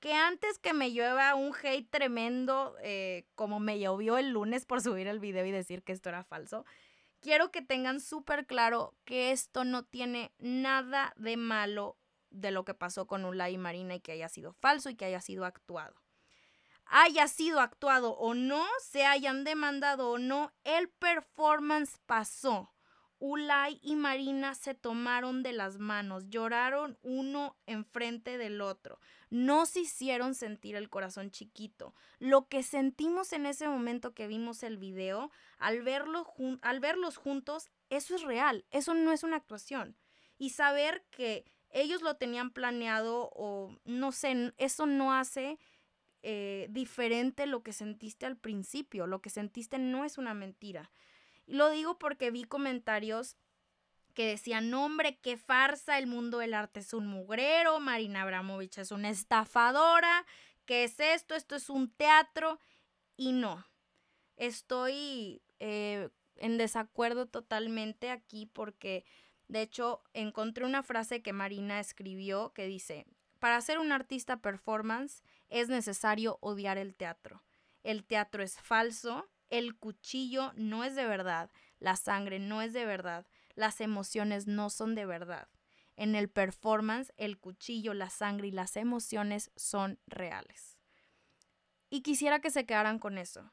que 0.00 0.14
antes 0.14 0.58
que 0.58 0.74
me 0.74 0.90
llueva 0.90 1.34
un 1.36 1.54
hate 1.62 1.88
tremendo, 1.88 2.76
eh, 2.82 3.24
como 3.36 3.60
me 3.60 3.78
llovió 3.78 4.18
el 4.18 4.30
lunes 4.30 4.66
por 4.66 4.82
subir 4.82 5.06
el 5.06 5.20
video 5.20 5.46
y 5.46 5.52
decir 5.52 5.84
que 5.84 5.92
esto 5.92 6.08
era 6.08 6.24
falso, 6.24 6.66
quiero 7.20 7.52
que 7.52 7.62
tengan 7.62 8.00
súper 8.00 8.46
claro 8.46 8.94
que 9.04 9.30
esto 9.30 9.64
no 9.64 9.84
tiene 9.84 10.32
nada 10.38 11.14
de 11.16 11.36
malo 11.36 11.96
de 12.32 12.50
lo 12.50 12.64
que 12.64 12.74
pasó 12.74 13.06
con 13.06 13.24
Ulay 13.24 13.54
y 13.54 13.58
Marina 13.58 13.94
y 13.94 14.00
que 14.00 14.12
haya 14.12 14.28
sido 14.28 14.52
falso 14.52 14.90
y 14.90 14.94
que 14.94 15.04
haya 15.04 15.20
sido 15.20 15.44
actuado. 15.44 16.02
Haya 16.86 17.28
sido 17.28 17.60
actuado 17.60 18.12
o 18.12 18.34
no, 18.34 18.66
se 18.80 19.06
hayan 19.06 19.44
demandado 19.44 20.10
o 20.10 20.18
no, 20.18 20.52
el 20.64 20.88
performance 20.88 21.98
pasó. 22.06 22.72
Ulay 23.24 23.78
y 23.82 23.94
Marina 23.94 24.56
se 24.56 24.74
tomaron 24.74 25.44
de 25.44 25.52
las 25.52 25.78
manos, 25.78 26.28
lloraron 26.28 26.98
uno 27.02 27.56
enfrente 27.66 28.36
del 28.36 28.60
otro, 28.60 28.98
no 29.30 29.64
se 29.64 29.82
hicieron 29.82 30.34
sentir 30.34 30.74
el 30.74 30.90
corazón 30.90 31.30
chiquito. 31.30 31.94
Lo 32.18 32.48
que 32.48 32.64
sentimos 32.64 33.32
en 33.32 33.46
ese 33.46 33.68
momento 33.68 34.12
que 34.12 34.26
vimos 34.26 34.64
el 34.64 34.76
video, 34.76 35.30
al, 35.58 35.82
verlo 35.82 36.26
al 36.62 36.80
verlos 36.80 37.16
juntos, 37.16 37.70
eso 37.90 38.16
es 38.16 38.22
real, 38.22 38.64
eso 38.72 38.92
no 38.92 39.12
es 39.12 39.22
una 39.22 39.36
actuación. 39.36 39.96
Y 40.36 40.50
saber 40.50 41.04
que 41.12 41.44
ellos 41.72 42.02
lo 42.02 42.16
tenían 42.16 42.50
planeado 42.50 43.30
o 43.34 43.76
no 43.84 44.12
sé, 44.12 44.52
eso 44.58 44.86
no 44.86 45.12
hace 45.12 45.58
eh, 46.22 46.68
diferente 46.70 47.46
lo 47.46 47.64
que 47.64 47.72
sentiste 47.72 48.26
al 48.26 48.36
principio. 48.36 49.06
Lo 49.06 49.20
que 49.20 49.30
sentiste 49.30 49.78
no 49.78 50.04
es 50.04 50.18
una 50.18 50.34
mentira. 50.34 50.90
Y 51.46 51.54
lo 51.54 51.70
digo 51.70 51.98
porque 51.98 52.30
vi 52.30 52.44
comentarios 52.44 53.36
que 54.14 54.26
decían, 54.26 54.72
hombre, 54.74 55.18
qué 55.20 55.36
farsa, 55.36 55.98
el 55.98 56.06
mundo 56.06 56.38
del 56.38 56.54
arte 56.54 56.80
es 56.80 56.92
un 56.92 57.06
mugrero, 57.06 57.80
Marina 57.80 58.22
Abramovich 58.22 58.78
es 58.78 58.92
una 58.92 59.08
estafadora, 59.08 60.26
¿qué 60.66 60.84
es 60.84 61.00
esto? 61.00 61.34
Esto 61.34 61.56
es 61.56 61.70
un 61.70 61.90
teatro. 61.90 62.60
Y 63.16 63.32
no, 63.32 63.66
estoy 64.36 65.42
eh, 65.60 66.10
en 66.36 66.58
desacuerdo 66.58 67.26
totalmente 67.26 68.10
aquí 68.10 68.46
porque 68.46 69.04
de 69.48 69.62
hecho, 69.62 70.02
encontré 70.14 70.64
una 70.64 70.82
frase 70.82 71.22
que 71.22 71.32
Marina 71.32 71.80
escribió 71.80 72.52
que 72.52 72.66
dice, 72.66 73.06
para 73.38 73.60
ser 73.60 73.78
un 73.78 73.92
artista 73.92 74.38
performance 74.38 75.22
es 75.48 75.68
necesario 75.68 76.38
odiar 76.40 76.78
el 76.78 76.94
teatro. 76.94 77.42
El 77.82 78.04
teatro 78.04 78.42
es 78.42 78.60
falso, 78.60 79.28
el 79.50 79.76
cuchillo 79.76 80.52
no 80.54 80.84
es 80.84 80.94
de 80.94 81.06
verdad, 81.06 81.50
la 81.78 81.96
sangre 81.96 82.38
no 82.38 82.62
es 82.62 82.72
de 82.72 82.86
verdad, 82.86 83.26
las 83.54 83.80
emociones 83.80 84.46
no 84.46 84.70
son 84.70 84.94
de 84.94 85.06
verdad. 85.06 85.48
En 85.96 86.14
el 86.14 86.30
performance, 86.30 87.12
el 87.16 87.38
cuchillo, 87.38 87.92
la 87.92 88.08
sangre 88.08 88.48
y 88.48 88.52
las 88.52 88.76
emociones 88.76 89.50
son 89.56 89.98
reales. 90.06 90.78
Y 91.90 92.00
quisiera 92.02 92.40
que 92.40 92.50
se 92.50 92.64
quedaran 92.64 92.98
con 92.98 93.18
eso 93.18 93.52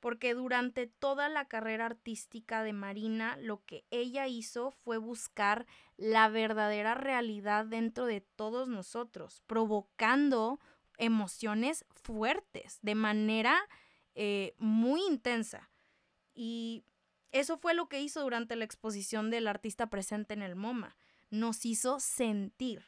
porque 0.00 0.34
durante 0.34 0.86
toda 0.86 1.28
la 1.28 1.46
carrera 1.46 1.86
artística 1.86 2.62
de 2.62 2.72
Marina 2.72 3.36
lo 3.36 3.64
que 3.64 3.84
ella 3.90 4.26
hizo 4.26 4.70
fue 4.70 4.98
buscar 4.98 5.66
la 5.96 6.28
verdadera 6.28 6.94
realidad 6.94 7.66
dentro 7.66 8.06
de 8.06 8.22
todos 8.22 8.68
nosotros, 8.68 9.42
provocando 9.46 10.58
emociones 10.96 11.84
fuertes 11.90 12.78
de 12.82 12.94
manera 12.94 13.56
eh, 14.14 14.54
muy 14.58 15.02
intensa. 15.06 15.70
Y 16.34 16.84
eso 17.32 17.58
fue 17.58 17.74
lo 17.74 17.88
que 17.88 18.00
hizo 18.00 18.22
durante 18.22 18.56
la 18.56 18.64
exposición 18.64 19.30
del 19.30 19.46
artista 19.46 19.88
presente 19.88 20.34
en 20.34 20.42
el 20.42 20.56
MoMA. 20.56 20.96
Nos 21.30 21.64
hizo 21.64 22.00
sentir. 22.00 22.84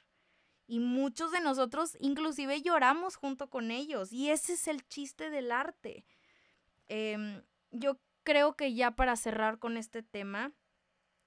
Y 0.66 0.80
muchos 0.80 1.32
de 1.32 1.40
nosotros 1.40 1.96
inclusive 2.00 2.62
lloramos 2.62 3.16
junto 3.16 3.50
con 3.50 3.70
ellos. 3.70 4.12
Y 4.12 4.30
ese 4.30 4.54
es 4.54 4.68
el 4.68 4.86
chiste 4.88 5.30
del 5.30 5.52
arte 5.52 6.04
Em, 6.94 7.42
yo 7.70 7.98
creo 8.22 8.54
que 8.54 8.74
ya 8.74 8.90
para 8.90 9.16
cerrar 9.16 9.58
con 9.58 9.78
este 9.78 10.02
tema, 10.02 10.52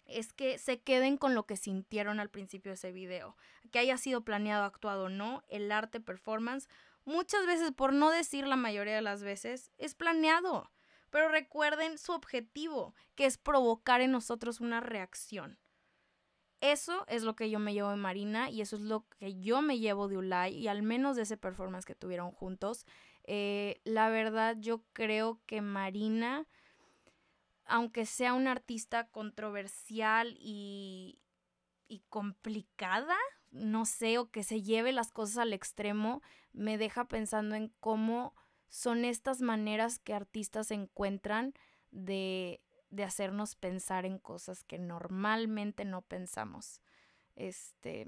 es 0.05 0.31
que 0.31 0.59
se 0.59 0.79
queden 0.79 1.17
con 1.17 1.33
lo 1.33 1.47
que 1.47 1.57
sintieron 1.57 2.19
al 2.19 2.29
principio 2.29 2.69
de 2.69 2.75
ese 2.75 2.91
video. 2.91 3.35
Que 3.71 3.79
haya 3.79 3.97
sido 3.97 4.23
planeado, 4.23 4.63
actuado 4.63 5.05
o 5.05 5.09
no, 5.09 5.43
el 5.47 5.71
arte 5.71 5.99
performance, 5.99 6.69
muchas 7.03 7.47
veces, 7.47 7.71
por 7.71 7.93
no 7.93 8.11
decir 8.11 8.45
la 8.45 8.57
mayoría 8.57 8.93
de 8.93 9.01
las 9.01 9.23
veces, 9.23 9.71
es 9.79 9.95
planeado. 9.95 10.69
Pero 11.09 11.29
recuerden 11.29 11.97
su 11.97 12.11
objetivo, 12.11 12.93
que 13.15 13.25
es 13.25 13.39
provocar 13.39 14.01
en 14.01 14.11
nosotros 14.11 14.59
una 14.59 14.81
reacción. 14.81 15.57
Eso 16.61 17.05
es 17.07 17.23
lo 17.23 17.35
que 17.35 17.49
yo 17.49 17.57
me 17.57 17.73
llevo 17.73 17.89
de 17.89 17.95
Marina 17.95 18.51
y 18.51 18.61
eso 18.61 18.75
es 18.75 18.83
lo 18.83 19.07
que 19.19 19.39
yo 19.39 19.63
me 19.63 19.79
llevo 19.79 20.07
de 20.07 20.17
Ulay 20.17 20.55
y 20.55 20.67
al 20.67 20.83
menos 20.83 21.15
de 21.15 21.23
ese 21.23 21.37
performance 21.37 21.85
que 21.85 21.95
tuvieron 21.95 22.31
juntos. 22.31 22.85
Eh, 23.27 23.81
la 23.83 24.09
verdad, 24.09 24.55
yo 24.59 24.83
creo 24.93 25.39
que 25.45 25.61
Marina, 25.61 26.47
aunque 27.65 28.05
sea 28.05 28.33
una 28.33 28.51
artista 28.51 29.07
controversial 29.07 30.37
y, 30.39 31.19
y 31.87 32.03
complicada, 32.09 33.17
no 33.51 33.85
sé, 33.85 34.17
o 34.17 34.29
que 34.29 34.43
se 34.43 34.61
lleve 34.61 34.91
las 34.91 35.11
cosas 35.11 35.39
al 35.39 35.53
extremo, 35.53 36.21
me 36.53 36.77
deja 36.77 37.07
pensando 37.07 37.55
en 37.55 37.73
cómo 37.79 38.35
son 38.69 39.05
estas 39.05 39.41
maneras 39.41 39.99
que 39.99 40.13
artistas 40.13 40.71
encuentran 40.71 41.53
de, 41.91 42.61
de 42.89 43.03
hacernos 43.03 43.55
pensar 43.55 44.05
en 44.05 44.19
cosas 44.19 44.63
que 44.63 44.77
normalmente 44.77 45.85
no 45.85 46.01
pensamos. 46.01 46.81
Este, 47.35 48.07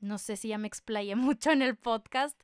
no 0.00 0.18
sé 0.18 0.36
si 0.36 0.48
ya 0.48 0.58
me 0.58 0.68
explayé 0.68 1.16
mucho 1.16 1.50
en 1.50 1.62
el 1.62 1.76
podcast, 1.76 2.40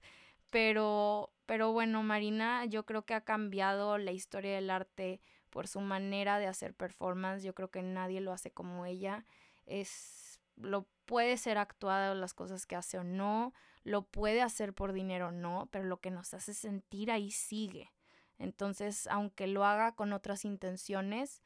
pero, 0.50 1.33
pero 1.46 1.72
bueno, 1.72 2.02
Marina 2.02 2.64
yo 2.64 2.86
creo 2.86 3.04
que 3.04 3.14
ha 3.14 3.22
cambiado 3.22 3.98
la 3.98 4.12
historia 4.12 4.54
del 4.54 4.70
arte 4.70 5.20
por 5.50 5.68
su 5.68 5.80
manera 5.80 6.38
de 6.38 6.46
hacer 6.46 6.74
performance. 6.74 7.42
Yo 7.42 7.54
creo 7.54 7.70
que 7.70 7.82
nadie 7.82 8.20
lo 8.20 8.32
hace 8.32 8.50
como 8.50 8.86
ella. 8.86 9.24
Es, 9.66 10.40
lo 10.56 10.88
puede 11.04 11.36
ser 11.36 11.58
actuado 11.58 12.14
las 12.14 12.34
cosas 12.34 12.66
que 12.66 12.76
hace 12.76 12.98
o 12.98 13.04
no, 13.04 13.52
lo 13.82 14.02
puede 14.02 14.42
hacer 14.42 14.74
por 14.74 14.92
dinero 14.92 15.28
o 15.28 15.32
no, 15.32 15.68
pero 15.70 15.84
lo 15.84 16.00
que 16.00 16.10
nos 16.10 16.34
hace 16.34 16.54
sentir 16.54 17.10
ahí 17.10 17.30
sigue. 17.30 17.92
Entonces, 18.38 19.06
aunque 19.08 19.46
lo 19.46 19.64
haga 19.64 19.94
con 19.94 20.12
otras 20.12 20.44
intenciones, 20.44 21.42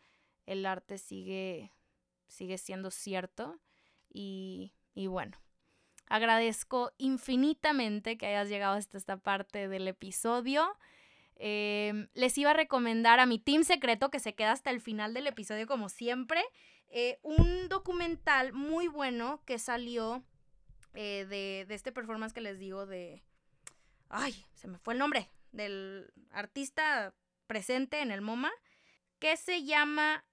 el 0.46 0.64
arte 0.64 0.98
sigue, 0.98 1.72
sigue 2.28 2.56
siendo 2.56 2.90
cierto. 2.90 3.61
Y, 4.08 4.74
y 4.94 5.06
bueno, 5.06 5.37
agradezco 6.08 6.92
infinitamente 6.98 8.16
que 8.16 8.26
hayas 8.26 8.48
llegado 8.48 8.76
hasta 8.76 8.98
esta 8.98 9.16
parte 9.16 9.68
del 9.68 9.88
episodio. 9.88 10.76
Em, 11.36 12.08
les 12.14 12.36
iba 12.36 12.50
a 12.50 12.54
recomendar 12.54 13.20
a 13.20 13.26
mi 13.26 13.38
team 13.38 13.62
secreto 13.62 14.10
que 14.10 14.18
se 14.18 14.34
queda 14.34 14.52
hasta 14.52 14.70
el 14.70 14.80
final 14.80 15.14
del 15.14 15.26
episodio 15.26 15.66
como 15.66 15.88
siempre. 15.88 16.42
Eh, 16.88 17.18
un 17.22 17.68
documental 17.68 18.52
muy 18.52 18.88
bueno 18.88 19.42
que 19.44 19.58
salió 19.58 20.24
eh, 20.94 21.26
de, 21.28 21.66
de 21.68 21.74
este 21.74 21.92
performance 21.92 22.32
que 22.32 22.40
les 22.40 22.58
digo 22.58 22.86
de... 22.86 23.22
Ay, 24.08 24.46
se 24.54 24.68
me 24.68 24.78
fue 24.78 24.94
el 24.94 24.98
nombre 24.98 25.28
del 25.52 26.12
artista 26.30 27.14
presente 27.46 28.00
en 28.00 28.10
el 28.10 28.20
MoMA, 28.20 28.50
que 29.18 29.36
se 29.36 29.64
llama 29.64 30.24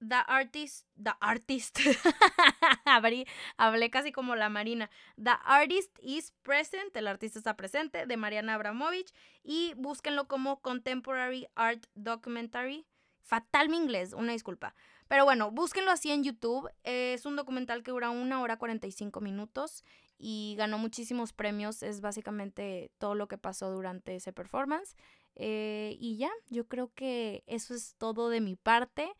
The 0.00 0.22
Artist, 0.28 0.86
The 1.02 1.12
Artist, 1.20 1.80
hablé 3.56 3.90
casi 3.90 4.12
como 4.12 4.36
la 4.36 4.48
Marina, 4.48 4.90
The 5.16 5.32
Artist 5.44 5.90
is 6.00 6.32
Present, 6.42 6.94
el 6.94 7.08
artista 7.08 7.38
está 7.38 7.56
presente, 7.56 8.06
de 8.06 8.16
Mariana 8.16 8.54
Abramovich, 8.54 9.12
y 9.42 9.74
búsquenlo 9.76 10.28
como 10.28 10.60
Contemporary 10.60 11.48
Art 11.56 11.84
Documentary, 11.94 12.86
fatal 13.22 13.68
mi 13.68 13.76
inglés, 13.76 14.12
una 14.12 14.32
disculpa, 14.32 14.74
pero 15.08 15.24
bueno, 15.24 15.50
búsquenlo 15.50 15.90
así 15.90 16.12
en 16.12 16.22
YouTube, 16.22 16.70
es 16.84 17.26
un 17.26 17.34
documental 17.34 17.82
que 17.82 17.90
dura 17.90 18.10
una 18.10 18.40
hora 18.40 18.56
45 18.56 19.20
minutos 19.20 19.84
y 20.16 20.54
ganó 20.56 20.78
muchísimos 20.78 21.32
premios, 21.32 21.82
es 21.82 22.00
básicamente 22.00 22.92
todo 22.98 23.16
lo 23.16 23.26
que 23.26 23.38
pasó 23.38 23.70
durante 23.72 24.14
ese 24.14 24.32
performance, 24.32 24.94
eh, 25.34 25.96
y 25.98 26.18
ya, 26.18 26.30
yo 26.50 26.68
creo 26.68 26.92
que 26.94 27.42
eso 27.46 27.74
es 27.74 27.94
todo 27.96 28.28
de 28.28 28.40
mi 28.40 28.56
parte. 28.56 29.10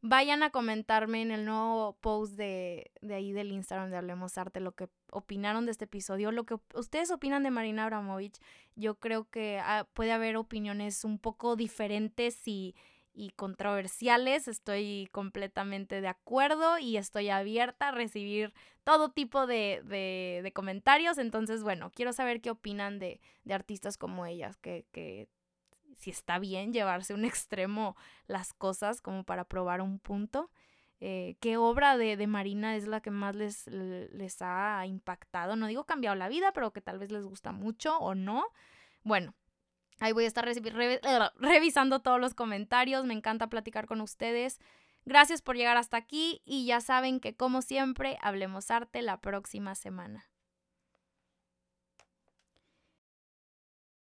Vayan 0.00 0.44
a 0.44 0.50
comentarme 0.50 1.22
en 1.22 1.32
el 1.32 1.44
nuevo 1.44 1.96
post 2.00 2.34
de, 2.34 2.92
de 3.00 3.14
ahí 3.14 3.32
del 3.32 3.50
Instagram 3.50 3.90
de 3.90 3.96
Hablemos 3.96 4.38
Arte 4.38 4.60
lo 4.60 4.72
que 4.72 4.88
opinaron 5.10 5.66
de 5.66 5.72
este 5.72 5.86
episodio, 5.86 6.30
lo 6.30 6.44
que 6.44 6.56
ustedes 6.74 7.10
opinan 7.10 7.42
de 7.42 7.50
Marina 7.50 7.84
Abramovich. 7.84 8.38
Yo 8.76 8.94
creo 8.94 9.28
que 9.28 9.58
ah, 9.60 9.88
puede 9.94 10.12
haber 10.12 10.36
opiniones 10.36 11.04
un 11.04 11.18
poco 11.18 11.56
diferentes 11.56 12.46
y, 12.46 12.76
y 13.12 13.30
controversiales. 13.30 14.46
Estoy 14.46 15.08
completamente 15.10 16.00
de 16.00 16.08
acuerdo 16.08 16.78
y 16.78 16.96
estoy 16.96 17.30
abierta 17.30 17.88
a 17.88 17.92
recibir 17.92 18.54
todo 18.84 19.10
tipo 19.10 19.48
de, 19.48 19.82
de, 19.84 20.42
de 20.44 20.52
comentarios. 20.52 21.18
Entonces, 21.18 21.64
bueno, 21.64 21.90
quiero 21.92 22.12
saber 22.12 22.40
qué 22.40 22.50
opinan 22.50 23.00
de, 23.00 23.20
de 23.42 23.54
artistas 23.54 23.98
como 23.98 24.26
ellas, 24.26 24.56
que, 24.58 24.86
que 24.92 25.28
si 25.98 26.10
está 26.10 26.38
bien 26.38 26.72
llevarse 26.72 27.14
un 27.14 27.24
extremo 27.24 27.96
las 28.26 28.54
cosas 28.54 29.00
como 29.00 29.24
para 29.24 29.44
probar 29.44 29.80
un 29.80 29.98
punto. 29.98 30.50
Eh, 31.00 31.36
¿Qué 31.40 31.56
obra 31.56 31.96
de, 31.96 32.16
de, 32.16 32.26
Marina 32.26 32.74
es 32.74 32.88
la 32.88 33.00
que 33.00 33.10
más 33.10 33.36
les, 33.36 33.66
les 33.68 34.42
ha 34.42 34.84
impactado? 34.86 35.54
No 35.54 35.66
digo 35.68 35.84
cambiado 35.84 36.16
la 36.16 36.28
vida, 36.28 36.52
pero 36.52 36.72
que 36.72 36.80
tal 36.80 36.98
vez 36.98 37.12
les 37.12 37.24
gusta 37.24 37.52
mucho 37.52 37.98
o 37.98 38.14
no. 38.14 38.44
Bueno, 39.02 39.34
ahí 40.00 40.12
voy 40.12 40.24
a 40.24 40.28
estar 40.28 40.44
revisando 41.36 42.00
todos 42.00 42.20
los 42.20 42.34
comentarios. 42.34 43.04
Me 43.04 43.14
encanta 43.14 43.48
platicar 43.48 43.86
con 43.86 44.00
ustedes. 44.00 44.58
Gracias 45.04 45.40
por 45.40 45.56
llegar 45.56 45.76
hasta 45.76 45.96
aquí 45.96 46.42
y 46.44 46.66
ya 46.66 46.80
saben 46.80 47.20
que 47.20 47.34
como 47.34 47.62
siempre, 47.62 48.18
hablemos 48.20 48.70
arte 48.70 49.00
la 49.02 49.20
próxima 49.20 49.74
semana. 49.74 50.28